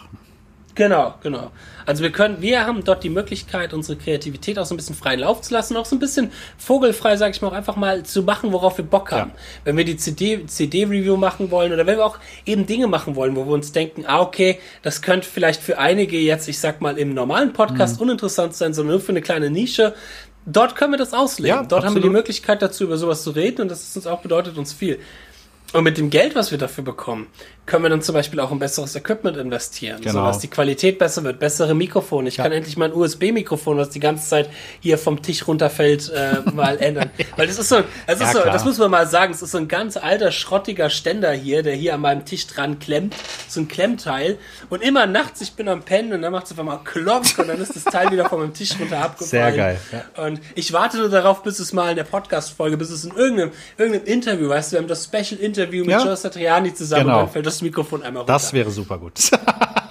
Genau, 0.75 1.15
genau. 1.23 1.51
Also 1.87 2.03
wir 2.03 2.11
können, 2.11 2.41
wir 2.41 2.67
haben 2.67 2.83
dort 2.83 3.05
die 3.05 3.11
Möglichkeit, 3.11 3.73
unsere 3.73 3.97
Kreativität 3.97 4.59
auch 4.59 4.67
so 4.67 4.75
ein 4.75 4.77
bisschen 4.77 4.97
freien 4.97 5.21
Lauf 5.21 5.41
zu 5.43 5.53
lassen, 5.55 5.77
auch 5.77 5.85
so 5.85 5.95
ein 5.95 6.01
bisschen 6.01 6.33
vogelfrei, 6.59 7.17
sag 7.17 7.31
ich 7.35 7.43
mal, 7.43 7.49
auch 7.49 7.53
einfach 7.53 7.77
mal 7.77 8.03
zu 8.03 8.23
machen, 8.23 8.53
worauf 8.53 8.79
wir 8.79 8.85
Bock 8.85 9.13
haben. 9.13 9.31
Ja. 9.31 9.39
Wenn 9.65 9.77
wir 9.77 9.85
die 9.85 9.97
CD, 9.97 10.47
CD-Review 10.47 11.17
machen 11.17 11.51
wollen 11.51 11.73
oder 11.73 11.87
wenn 11.87 11.99
wir 11.99 12.05
auch 12.05 12.19
eben 12.45 12.67
Dinge 12.67 12.89
machen 12.89 13.15
wollen, 13.15 13.37
wo 13.37 13.45
wir 13.47 13.53
uns 13.53 13.71
denken, 13.73 14.05
ah, 14.07 14.21
okay, 14.21 14.59
das 14.83 15.01
könnte 15.03 15.29
vielleicht 15.29 15.63
für 15.63 15.79
einige 15.79 16.19
jetzt, 16.19 16.49
ich 16.49 16.59
sag 16.59 16.81
mal, 16.81 16.99
im 16.99 17.15
normalen 17.15 17.53
Podcast 17.53 17.97
Mhm. 17.97 18.03
uninteressant 18.09 18.55
sein, 18.55 18.75
sondern 18.75 18.97
nur 18.97 19.01
für 19.01 19.13
eine 19.13 19.23
kleine 19.23 19.51
Nische. 19.51 19.95
Dort 20.47 20.75
können 20.75 20.93
wir 20.93 20.99
das 20.99 21.13
ausleben. 21.15 21.57
Ja, 21.57 21.63
Dort 21.63 21.85
haben 21.85 21.95
wir 21.95 22.01
die 22.03 22.09
absolut. 22.09 22.13
Möglichkeit 22.13 22.63
dazu, 22.63 22.85
über 22.85 22.97
sowas 22.97 23.23
zu 23.23 23.31
reden 23.31 23.63
und 23.63 23.71
das 23.71 23.83
ist 23.83 23.97
uns 23.97 24.07
auch 24.07 24.21
bedeutet 24.21 24.59
uns 24.59 24.73
viel. 24.73 24.99
Und 25.75 25.85
mit 25.85 25.99
dem 25.99 26.09
Geld, 26.09 26.35
was 26.35 26.51
wir 26.51 26.59
dafür 26.59 26.85
bekommen, 26.85 27.27
können 27.67 27.83
wir 27.83 27.89
dann 27.89 28.01
zum 28.03 28.15
Beispiel 28.15 28.39
auch 28.41 28.53
in 28.53 28.59
besseres 28.59 28.95
Equipment 28.95 29.37
investieren, 29.37 30.01
Genau. 30.01 30.13
sodass 30.21 30.39
die 30.39 30.49
Qualität 30.49 30.99
besser 30.99 31.25
wird, 31.25 31.39
bessere 31.41 31.75
Mikrofone. 31.75 32.29
Ich 32.29 32.37
kann 32.37 32.53
endlich 32.53 32.77
mein 32.77 32.93
USB-Mikrofon, 32.93 33.79
was 33.79 33.91
die 33.91 34.01
ganze 34.01 34.29
Zeit 34.29 34.51
hier 34.81 34.99
vom 34.99 35.21
Tisch 35.23 35.47
runterfällt, 35.49 36.11
äh, 36.11 36.43
mal 36.55 36.77
ändern. 36.79 37.11
Weil 37.37 37.47
das 37.49 37.59
ist 37.59 37.71
so, 37.71 37.83
das 38.07 38.21
Ja, 38.21 38.27
ist 38.27 38.33
so, 38.35 38.41
klar. 38.43 38.53
das 38.53 38.65
muss 38.65 38.79
man 38.79 38.91
mal 38.91 39.07
sagen, 39.09 39.33
es 39.33 39.43
ist 39.43 39.51
so 39.51 39.59
ein 39.59 39.67
ganz 39.67 39.97
alter, 39.97 40.31
schrottiger 40.31 40.91
Ständer 40.91 41.33
hier, 41.33 41.63
der 41.63 41.75
hier 41.75 41.95
an 41.95 42.01
meinem 42.03 42.25
Tisch 42.25 42.47
dran 42.47 42.79
klemmt, 42.79 43.17
so 43.49 43.61
ein 43.61 43.67
Klemmteil. 43.67 44.39
Und 44.71 44.83
immer 44.83 45.07
nachts, 45.07 45.41
ich 45.41 45.55
bin 45.55 45.69
am 45.69 45.83
Pennen 45.83 46.13
und 46.13 46.23
dann 46.23 46.33
macht 46.33 46.47
es 46.47 46.53
auf 46.53 46.59
einmal 46.61 46.81
klonk 46.85 47.25
und 47.39 47.49
dann 47.49 47.61
ist 47.61 47.75
das 47.75 47.85
Teil 47.85 48.13
wieder 48.13 48.29
von 48.29 48.39
meinem 48.41 48.55
Tisch 48.55 48.79
runter 48.79 48.99
abgefallen. 49.01 49.55
Sehr 49.55 49.57
geil, 49.57 49.79
Und 50.19 50.41
ich 50.55 50.73
warte 50.73 50.99
nur 50.99 51.09
darauf, 51.09 51.43
bis 51.43 51.59
es 51.59 51.73
mal 51.73 51.91
in 51.91 51.97
der 51.97 52.05
Podcast-Folge, 52.05 52.77
bis 52.77 52.91
es 52.91 53.05
in 53.05 53.13
irgendeinem, 53.17 53.51
irgendeinem 53.79 54.05
Interview, 54.07 54.49
weißt 54.51 54.71
du, 54.71 54.77
wir 54.77 54.81
haben 54.83 54.89
das 54.89 55.05
Special-Interview 55.05 55.64
mit 55.71 55.87
Ja. 55.91 56.05
Joe 56.05 56.17
Satriani 56.17 56.73
zusammen 56.75 57.05
Genau. 57.05 57.19
und 57.21 57.25
dann 57.27 57.33
fällt 57.33 57.47
das 57.47 57.63
Mikrofon 57.63 58.03
einmal 58.03 58.23
runter. 58.23 58.33
Das 58.33 58.53
wäre 58.53 58.71
super 58.71 58.99
gut. 58.99 59.13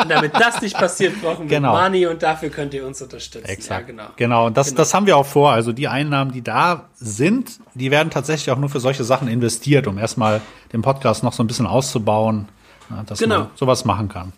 und 0.01 0.10
damit 0.10 0.34
das 0.34 0.62
nicht 0.62 0.75
passiert, 0.77 1.22
brauchen 1.22 1.50
wir 1.50 1.58
Genau. 1.58 1.74
Money 1.80 2.08
und 2.08 2.22
dafür 2.24 2.50
könnt 2.50 2.74
ihr 2.74 2.86
uns 2.86 3.01
unterstützen. 3.01 3.48
Exakt. 3.48 3.82
Ja, 3.82 3.88
genau. 3.88 4.03
Genau, 4.15 4.46
und 4.48 4.58
das, 4.58 4.74
das 4.75 4.94
haben 4.94 5.06
wir 5.06 5.15
auch 5.18 5.25
vor. 5.25 5.51
Also 5.51 5.72
die 5.72 5.88
Einnahmen, 5.88 6.32
die 6.32 6.42
da 6.42 6.89
sind, 6.96 7.51
die 7.74 7.89
werden 7.92 8.10
tatsächlich 8.10 8.51
auch 8.51 8.58
nur 8.58 8.70
für 8.70 8.80
solche 8.80 9.03
Sachen 9.03 9.27
investiert, 9.27 9.88
um 9.88 9.98
erstmal 9.98 10.42
den 10.74 10.82
Podcast 10.82 11.24
noch 11.24 11.34
so 11.34 11.44
ein 11.44 11.48
bisschen 11.48 11.68
auszubauen, 11.68 12.48
ja, 12.89 13.03
dass 13.03 13.20
Genau. 13.20 13.39
man 13.39 13.48
sowas 13.56 13.86
machen 13.86 14.10
kann. 14.10 14.34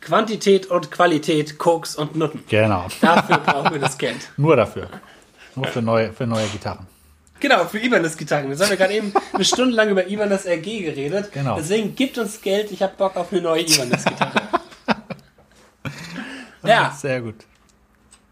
Quantität 0.00 0.66
und 0.66 0.90
Qualität, 0.90 1.58
Koks 1.58 1.96
und 1.96 2.16
Nutten. 2.16 2.42
Genau. 2.48 2.86
Dafür 3.00 3.38
brauchen 3.38 3.72
wir 3.72 3.80
das 3.80 3.98
Geld. 3.98 4.16
Nur 4.36 4.56
dafür. 4.56 4.88
Nur 5.56 5.66
für 5.66 5.82
neue, 5.82 6.12
für 6.12 6.26
neue 6.26 6.46
Gitarren. 6.46 6.86
Genau, 7.40 7.64
für 7.66 7.78
Ibanez 7.78 8.16
Gitarren. 8.16 8.50
Jetzt 8.50 8.60
haben 8.60 8.70
wir 8.70 8.76
gerade 8.76 8.94
eben 8.94 9.12
eine 9.32 9.44
Stunde 9.44 9.74
lang 9.74 9.88
über 9.90 10.08
Ibanez 10.08 10.44
RG 10.46 10.82
geredet. 10.82 11.32
Genau. 11.32 11.56
Deswegen 11.56 11.94
gibt 11.94 12.18
uns 12.18 12.40
Geld, 12.40 12.72
ich 12.72 12.82
habe 12.82 12.94
Bock 12.96 13.16
auf 13.16 13.32
eine 13.32 13.42
neue 13.42 13.62
Ibanez 13.62 14.04
Gitarre. 14.04 14.42
ja, 16.64 16.96
Sehr 16.98 17.20
gut. 17.20 17.44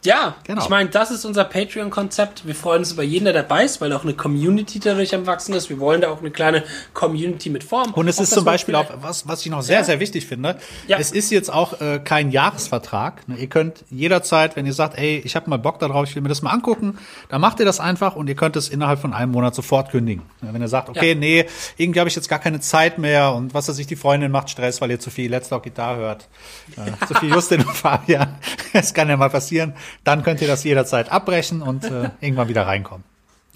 Ja. 0.07 0.37
Genau. 0.45 0.63
Ich 0.63 0.69
meine, 0.71 0.89
das 0.89 1.11
ist 1.11 1.25
unser 1.25 1.45
Patreon-Konzept. 1.45 2.47
Wir 2.47 2.55
freuen 2.55 2.79
uns 2.81 2.93
über 2.93 3.03
jeden, 3.03 3.25
der 3.27 3.35
dabei 3.35 3.65
ist, 3.65 3.81
weil 3.81 3.93
auch 3.93 4.05
eine 4.05 4.15
Community 4.15 4.81
dadurch 4.81 5.15
am 5.15 5.27
wachsen 5.27 5.55
ist. 5.55 5.69
Wir 5.69 5.79
wollen 5.79 6.01
da 6.01 6.09
auch 6.11 6.21
eine 6.21 6.31
kleine 6.31 6.65
Community 6.95 7.51
mit 7.51 7.65
formen. 7.65 7.93
Und 7.93 8.09
es 8.09 8.19
Auch, 8.19 8.23
ist 8.23 8.31
zum 8.33 8.45
Beispiel 8.45 8.75
auch, 8.75 8.87
was, 9.03 9.29
was 9.29 9.41
ich 9.45 9.51
noch 9.51 9.63
sehr, 9.63 9.79
Ja. 9.79 9.85
sehr 9.85 10.01
wichtig 10.01 10.27
finde, 10.27 10.57
Ja. 10.87 10.99
es 10.99 11.11
ist 11.13 11.31
jetzt 11.31 11.53
auch 11.53 11.81
äh, 11.81 12.01
kein 12.03 12.31
Jahresvertrag. 12.31 13.29
Ne? 13.29 13.37
Ihr 13.37 13.49
könnt 13.49 13.85
jederzeit, 13.91 14.57
wenn 14.57 14.65
ihr 14.67 14.73
sagt, 14.73 14.97
ey, 14.99 15.21
ich 15.25 15.37
habe 15.37 15.51
mal 15.51 15.59
Bock 15.59 15.79
darauf, 15.79 16.09
ich 16.09 16.15
will 16.15 16.23
mir 16.23 16.29
das 16.29 16.41
mal 16.43 16.51
angucken, 16.53 16.99
dann 17.29 17.41
macht 17.41 17.59
ihr 17.61 17.67
das 17.67 17.81
einfach 17.81 18.17
und 18.17 18.29
ihr 18.29 18.37
könnt 18.37 18.57
es 18.57 18.69
innerhalb 18.69 19.01
von 19.01 19.13
einem 19.13 19.33
Monat 19.33 19.55
sofort 19.55 19.91
kündigen. 19.91 20.23
Ne, 20.41 20.51
Wenn 20.53 20.63
ihr 20.63 20.69
sagt, 20.69 20.89
okay, 20.89 21.11
Ja. 21.11 21.15
nee, 21.15 21.47
irgendwie 21.77 22.01
habe 22.01 22.09
ich 22.09 22.17
jetzt 22.17 22.29
gar 22.29 22.39
keine 22.39 22.61
Zeit 22.61 22.99
mehr 22.99 23.33
und 23.35 23.53
was 23.55 23.69
weiß 23.69 23.79
ich, 23.79 23.87
die 23.87 23.97
Freundin 23.97 24.31
macht 24.31 24.51
Stress, 24.51 24.81
weil 24.81 24.91
ihr 24.91 25.01
zu 25.01 25.11
viel 25.11 25.31
Let's 25.31 25.49
Talk 25.49 25.65
Gitarre 25.65 25.97
hört, 25.99 26.29
äh, 26.77 27.07
zu 27.07 27.15
viel 27.15 27.31
Justin 27.35 27.63
und 27.63 27.75
Fabian, 27.75 28.37
es 28.73 28.95
kann 28.95 29.09
ja 29.09 29.17
mal 29.17 29.31
passieren, 29.31 29.75
dann 30.05 30.23
könnt 30.23 30.41
ihr 30.41 30.49
das 30.49 30.65
jederzeit 30.65 31.11
abbrechen 31.11 31.63
und 31.63 31.85
äh, 31.85 32.11
irgendwann 32.21 32.49
wieder 32.49 32.67
reinkommen. 32.67 33.05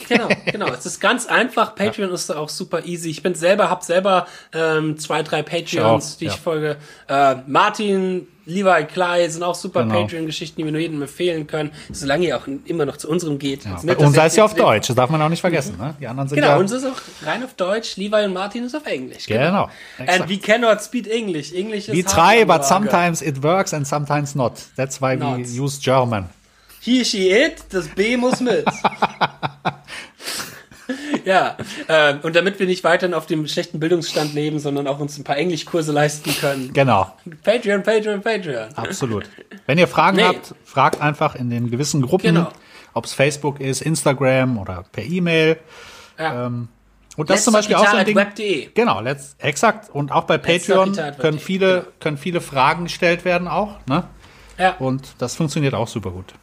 Genau, 0.09 0.29
genau. 0.47 0.69
Es 0.69 0.87
ist 0.87 1.01
ganz 1.01 1.27
einfach. 1.27 1.75
Patreon 1.75 2.11
ist 2.11 2.31
da 2.31 2.37
auch 2.39 2.49
super 2.49 2.85
easy. 2.85 3.11
Ich 3.11 3.23
bin 3.23 3.35
selber, 3.35 3.71
hab 3.71 3.83
selber 3.85 4.27
ähm, 4.53 4.99
zwei, 4.99 5.23
drei 5.23 5.43
Patreons, 5.43 6.15
auch, 6.15 6.19
die 6.19 6.27
ich 6.27 6.33
ja. 6.35 6.39
folge. 6.39 6.77
Äh, 7.09 7.37
Martin, 7.47 8.27
Levi, 8.47 8.85
Clay 8.87 9.29
sind 9.29 9.43
auch 9.43 9.55
super 9.55 9.83
Genau. 9.85 10.01
Patreon-Geschichten, 10.03 10.57
die 10.61 10.65
wir 10.65 10.73
nur 10.73 10.81
jedem 10.81 11.01
empfehlen 11.03 11.47
können, 11.47 11.71
solange 11.93 12.27
ihr 12.27 12.37
auch 12.37 12.47
immer 12.65 12.85
noch 12.85 12.97
zu 12.97 13.09
unserem 13.09 13.39
geht. 13.39 13.65
Ja. 13.65 13.79
Sei 13.79 13.93
ihr- 13.93 14.25
es 14.25 14.37
ja 14.37 14.45
auf 14.45 14.55
Deutsch, 14.55 14.89
das 14.89 14.97
darf 14.97 15.11
man 15.11 15.23
auch 15.23 15.29
nicht 15.29 15.41
vergessen. 15.41 15.77
Ne? 15.79 15.95
Die 16.01 16.07
anderen 16.07 16.29
sind 16.29 16.37
Genau, 16.37 16.49
ja. 16.49 16.57
uns 16.57 16.73
ist 16.73 16.85
auch 16.85 17.27
rein 17.27 17.45
auf 17.45 17.55
Deutsch, 17.55 17.97
Levi 17.97 18.25
und 18.25 18.33
Martin 18.33 18.65
ist 18.65 18.75
auf 18.75 18.87
Englisch. 18.87 19.27
Genau, 19.27 19.69
And 19.99 20.09
exakt. 20.09 20.29
we 20.31 20.39
cannot 20.39 20.83
speak 20.83 21.07
English. 21.07 21.53
English 21.53 21.89
is 21.89 21.95
We 21.95 22.03
try, 22.03 22.45
but 22.45 22.65
sometimes 22.65 23.23
it 23.23 23.43
works 23.43 23.73
and 23.73 23.87
sometimes 23.87 24.35
not. 24.35 24.55
That's 24.77 25.01
why 25.01 25.17
Not. 25.17 25.39
we 25.39 25.43
use 25.63 25.79
German. 25.81 26.29
He, 26.83 27.05
she, 27.05 27.29
it, 27.31 27.63
das 27.71 27.87
B 27.89 28.17
muss 28.17 28.41
mit. 28.41 28.65
ja, 31.25 31.57
ähm, 31.89 32.21
und 32.23 32.37
damit 32.37 32.59
wir 32.59 32.67
nicht 32.67 32.85
weiterhin 32.85 33.15
auf 33.15 33.27
dem 33.27 33.47
schlechten 33.47 33.81
Bildungsstand 33.81 34.35
leben, 34.35 34.59
sondern 34.59 34.87
auch 34.87 34.99
uns 34.99 35.19
ein 35.19 35.25
paar 35.25 35.37
Englischkurse 35.37 35.93
leisten 35.93 36.35
können. 36.41 36.73
Genau, 36.73 37.13
Patreon, 37.43 37.83
Patreon, 37.83 38.21
Patreon. 38.23 38.69
absolut. 38.77 39.29
Wenn 39.67 39.79
ihr 39.79 39.89
Fragen 39.89 40.17
Nee. 40.19 40.25
habt, 40.25 40.55
fragt 40.65 41.01
einfach 41.01 41.35
in 41.35 41.51
den 41.51 41.71
gewissen 41.71 42.03
Gruppen, 42.03 42.35
Genau. 42.35 42.49
ob 42.95 43.05
es 43.05 43.13
Facebook 43.13 43.61
ist, 43.61 43.83
Instagram 43.83 44.59
oder 44.59 44.85
per 44.93 45.05
E-Mail. 45.05 45.59
Ja. 46.19 46.47
Ähm, 46.47 46.69
und 47.17 47.29
das 47.29 47.41
ist 47.41 47.45
zum 47.45 47.55
Beispiel 47.55 47.77
auch 47.77 47.87
so 47.87 47.97
ein 47.97 48.07
Ding. 48.07 48.17
Web.de. 48.17 48.71
Genau, 48.73 49.01
let's, 49.01 49.35
exakt. 49.39 49.91
Und 49.91 50.13
auch 50.13 50.25
bei 50.25 50.39
Patreon 50.39 50.97
können 51.19 51.39
viele, 51.39 51.81
genau. 51.81 51.87
können 51.99 52.17
viele 52.17 52.41
Fragen 52.41 52.85
gestellt 52.85 53.25
werden 53.25 53.49
auch. 53.49 53.79
Ne? 53.87 54.05
Ja. 54.59 54.77
Und 54.79 55.15
das 55.19 55.37
funktioniert 55.37 55.75
auch 55.75 55.89
super 55.89 56.11
gut. 56.11 56.35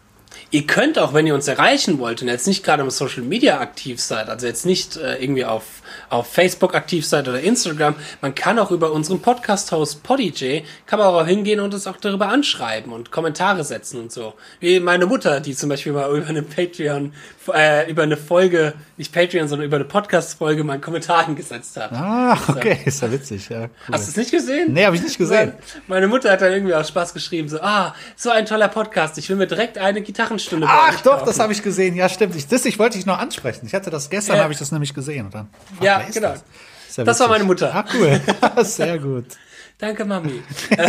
Ihr 0.50 0.66
könnt 0.66 0.98
auch, 0.98 1.14
wenn 1.14 1.28
ihr 1.28 1.36
uns 1.36 1.48
erreichen 1.50 2.00
wollt 2.00 2.22
und 2.22 2.30
jetzt 2.30 2.48
nicht 2.48 2.64
gerade 2.64 2.82
im 2.82 2.90
Social 2.90 3.22
Media 3.24 3.60
aktiv 3.60 4.00
seid, 4.00 4.30
also 4.30 4.48
jetzt 4.48 4.66
nicht 4.66 4.96
äh, 4.96 5.22
irgendwie 5.22 5.44
auf, 5.44 5.64
auf 6.10 6.32
Facebook 6.32 6.74
aktiv 6.74 7.06
seid 7.06 7.28
oder 7.28 7.42
Instagram, 7.42 7.96
man 8.22 8.34
kann 8.34 8.58
auch 8.58 8.72
über 8.72 8.94
unseren 8.94 9.22
Podcast-Host 9.22 10.04
PodiJ, 10.04 10.62
kann 10.86 11.00
man 11.00 11.10
auch 11.10 11.26
hingehen 11.26 11.60
und 11.60 11.74
uns 11.74 11.86
auch 11.86 11.98
darüber 11.98 12.30
anschreiben 12.30 12.94
und 12.94 13.12
Kommentare 13.12 13.66
setzen 13.66 14.00
und 14.00 14.12
so. 14.14 14.36
Wie 14.62 14.80
meine 14.80 15.06
Mutter, 15.06 15.42
die 15.42 15.54
zum 15.54 15.68
Beispiel 15.68 15.92
mal 15.92 16.10
über 16.16 16.28
eine 16.28 16.44
Patreon, 16.44 17.12
äh, 17.54 17.92
über 17.92 18.04
eine 18.04 18.16
Folge, 18.16 18.74
nicht 18.96 19.14
Patreon, 19.14 19.50
sondern 19.50 19.68
über 19.68 19.76
eine 19.76 19.86
Podcast-Folge 19.86 20.64
mal 20.64 20.74
einen 20.74 20.82
Kommentar 20.82 21.26
hingesetzt 21.26 21.76
hat. 21.76 21.92
Ah, 21.92 22.38
okay, 22.48 22.80
ist 22.86 23.02
ja 23.02 23.12
witzig. 23.12 23.50
Ja, 23.50 23.64
cool. 23.64 23.70
Hast 23.92 24.08
du 24.08 24.12
es 24.12 24.18
nicht 24.18 24.32
gesehen? 24.32 24.72
Nee, 24.72 24.86
habe 24.86 24.96
ich 24.96 25.04
nicht 25.04 25.18
gesehen. 25.18 25.54
Meine 25.88 26.08
Mutter 26.08 26.32
hat 26.32 26.42
dann 26.42 26.54
irgendwie 26.54 26.74
aus 26.74 26.88
Spaß 26.88 27.14
geschrieben, 27.14 27.50
so, 27.50 27.60
ah, 27.60 27.94
so 28.16 28.30
ein 28.30 28.46
toller 28.46 28.70
Podcast, 28.70 29.18
ich 29.18 29.28
will 29.30 29.36
mir 29.36 29.48
direkt 29.48 29.78
eine 29.78 30.02
Gitarrenstunde 30.02 30.27
bei 30.30 30.68
Ach 30.68 31.02
doch, 31.02 31.24
das 31.24 31.40
habe 31.40 31.54
ich 31.54 31.62
gesehen. 31.64 31.96
Ja, 31.96 32.10
stimmt. 32.10 32.36
Ich, 32.36 32.48
das 32.48 32.66
ich 32.66 32.78
wollte 32.80 32.98
ich 32.98 33.06
noch 33.06 33.20
ansprechen. 33.20 33.66
Ich 33.66 33.74
hatte 33.74 33.90
das 33.90 34.10
gestern, 34.10 34.38
Ja. 34.38 34.44
habe 34.44 34.54
ich 34.54 34.60
das 34.60 34.72
nämlich 34.72 34.94
gesehen. 34.94 35.26
Und 35.26 35.34
dann, 35.34 35.50
ach, 35.78 35.84
Ja, 35.84 36.02
genau. 36.14 36.34
Das, 36.34 36.96
ja 36.96 37.04
Das 37.04 37.20
war 37.20 37.28
meine 37.30 37.44
Mutter. 37.44 37.74
Ah, 37.74 37.86
cool. 37.94 38.22
Sehr 38.64 38.98
gut. 39.00 39.26
Danke, 39.78 40.06
Mami. 40.06 40.42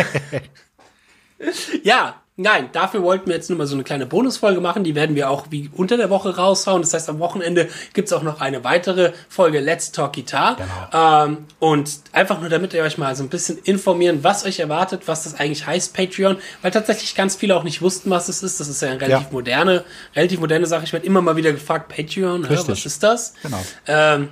ja, 1.83 2.21
nein, 2.39 2.71
dafür 2.73 3.03
wollten 3.03 3.27
wir 3.27 3.35
jetzt 3.35 3.51
nur 3.51 3.59
mal 3.59 3.67
so 3.67 3.75
eine 3.75 3.83
kleine 3.85 4.07
Bonusfolge 4.07 4.61
machen. 4.61 4.85
Die 4.85 4.95
werden 4.95 5.15
wir 5.17 5.29
auch 5.29 5.47
wie 5.51 5.69
unter 5.75 5.97
der 5.97 6.09
Woche 6.09 6.37
raushauen. 6.37 6.81
Das 6.81 6.95
heißt, 6.95 7.09
am 7.11 7.19
Wochenende 7.19 7.69
gibt's 7.93 8.13
auch 8.13 8.23
noch 8.23 8.41
eine 8.41 8.65
weitere 8.65 9.13
Folge 9.29 9.61
Let's 9.61 9.93
Talk 9.93 10.15
Guitar. 10.15 10.57
Genau. 10.57 11.25
Ähm, 11.25 11.47
und 11.59 11.91
einfach 12.13 12.41
nur, 12.41 12.49
damit 12.49 12.73
ihr 12.73 12.83
euch 12.83 12.97
mal 12.97 13.15
so 13.17 13.25
ein 13.25 13.29
bisschen 13.29 13.59
informieren, 13.59 14.23
was 14.23 14.47
euch 14.47 14.61
erwartet, 14.61 15.03
was 15.07 15.25
das 15.25 15.35
eigentlich 15.35 15.67
heißt, 15.67 15.95
Patreon. 15.95 16.39
Weil 16.63 16.71
tatsächlich 16.71 17.15
ganz 17.15 17.37
viele 17.37 17.57
auch 17.57 17.65
nicht 17.65 17.83
wussten, 17.83 18.09
was 18.09 18.29
es 18.29 18.43
ist. 18.43 18.61
Das 18.61 18.69
ist 18.69 18.81
ja 18.81 18.91
eine 18.91 19.01
relativ 19.01 19.27
Ja. 19.27 19.33
moderne, 19.33 19.85
relativ 20.15 20.41
moderne 20.41 20.67
Sache. 20.67 20.85
Ich 20.85 20.93
werde 20.93 21.07
immer 21.07 21.21
mal 21.21 21.37
wieder 21.37 21.53
gefragt, 21.53 21.89
Patreon, 21.95 22.45
hä, 22.45 22.55
Richtig. 22.55 22.69
was 22.71 22.87
ist 22.87 23.03
das? 23.03 23.35
Genau. 23.43 23.61
Ähm, 23.89 24.29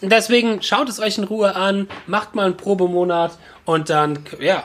deswegen 0.00 0.62
schaut 0.62 0.88
es 0.88 0.98
euch 0.98 1.18
in 1.18 1.24
Ruhe 1.24 1.54
an, 1.54 1.88
macht 2.06 2.34
mal 2.34 2.46
einen 2.46 2.56
Probemonat 2.56 3.38
und 3.64 3.90
dann, 3.90 4.20
ja, 4.40 4.64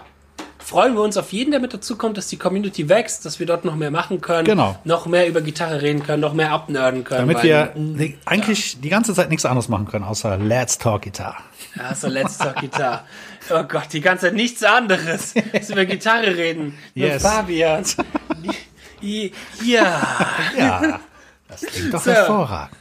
freuen 0.68 0.96
wir 0.96 1.02
uns 1.02 1.16
auf 1.16 1.32
jeden, 1.32 1.52
der 1.52 1.62
mit 1.62 1.74
dazu 1.74 1.96
kommt, 1.96 2.18
dass 2.18 2.28
die 2.28 2.36
Community 2.38 2.90
wächst, 2.90 3.26
dass 3.26 3.40
wir 3.40 3.46
dort 3.46 3.64
noch 3.64 3.76
mehr 3.78 3.90
machen 3.90 4.20
können, 4.20 4.44
Genau. 4.46 4.78
noch 4.84 5.06
mehr 5.06 5.26
über 5.28 5.40
Gitarre 5.42 5.82
reden 5.82 6.04
können, 6.04 6.20
noch 6.22 6.34
mehr 6.34 6.52
abnörden 6.52 7.06
können. 7.06 7.22
Damit 7.28 7.42
wir 7.42 7.72
die, 7.76 8.18
eigentlich 8.26 8.82
die 8.82 8.90
ganze 8.90 9.14
Zeit 9.14 9.30
nichts 9.30 9.46
anderes 9.46 9.70
machen 9.70 9.88
können, 9.88 10.04
außer 10.04 10.38
Let's 10.38 10.78
Talk 10.78 11.04
Guitar. 11.04 11.38
Ja, 11.76 11.96
so 11.96 12.08
Let's 12.10 12.38
Talk 12.38 12.58
Gitarre. 12.58 13.02
Oh 13.50 13.64
Gott, 13.64 13.88
die 13.94 14.02
ganze 14.02 14.26
Zeit 14.26 14.34
nichts 14.34 14.62
anderes. 14.64 15.34
Dass 15.54 15.70
wir 15.70 15.76
über 15.76 15.86
Gitarre 15.86 16.36
reden. 16.36 16.78
Nur 16.96 17.08
Yes. 17.08 17.24
Fabian. 17.24 17.86
Ja, 19.64 20.02
Ja, 20.58 21.00
das 21.48 21.62
klingt 21.62 21.94
doch 21.94 22.02
So. 22.04 22.12
hervorragend. 22.12 22.76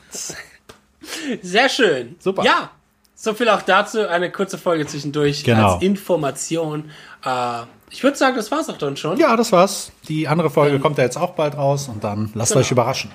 sehr 1.42 1.68
schön. 1.68 2.16
Super. 2.18 2.42
Ja, 2.42 2.70
so 3.16 3.34
viel 3.34 3.48
auch 3.48 3.62
dazu. 3.62 4.06
Eine 4.06 4.30
kurze 4.30 4.58
Folge 4.58 4.86
zwischendurch 4.86 5.42
Genau. 5.42 5.74
als 5.74 5.82
Information. 5.82 6.90
Äh, 7.24 7.62
ich 7.90 8.02
würde 8.04 8.16
sagen, 8.16 8.36
das 8.36 8.50
war's 8.52 8.68
auch 8.68 8.76
dann 8.78 8.96
schon. 8.96 9.16
Ja, 9.18 9.34
das 9.36 9.50
war's. 9.52 9.90
Die 10.08 10.28
andere 10.28 10.50
Folge 10.50 10.78
kommt 10.78 10.98
ja 10.98 11.04
jetzt 11.04 11.16
auch 11.16 11.30
bald 11.32 11.56
raus 11.56 11.88
und 11.88 12.04
dann 12.04 12.30
lasst 12.34 12.52
Genau. 12.52 12.60
euch 12.60 12.70
überraschen. 12.70 13.10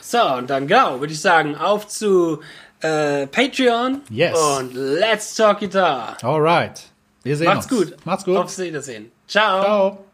So, 0.00 0.22
und 0.36 0.48
dann 0.48 0.66
genau, 0.68 1.00
würde 1.00 1.12
ich 1.12 1.20
sagen, 1.20 1.56
auf 1.56 1.88
zu 1.88 2.40
äh, 2.80 3.26
Patreon 3.26 4.02
Yes. 4.10 4.38
und 4.38 4.74
Let's 4.74 5.34
Talk 5.34 5.58
Guitar. 5.60 6.16
Alright. 6.22 6.82
Wir 7.24 7.36
sehen 7.36 7.46
Macht's 7.48 7.66
uns. 7.72 7.90
gut. 7.90 7.96
Macht's 8.06 8.24
gut. 8.24 8.36
Auf 8.36 8.56
Wiedersehen. 8.58 9.10
Ciao. 9.26 9.62
Ciao. 9.62 10.05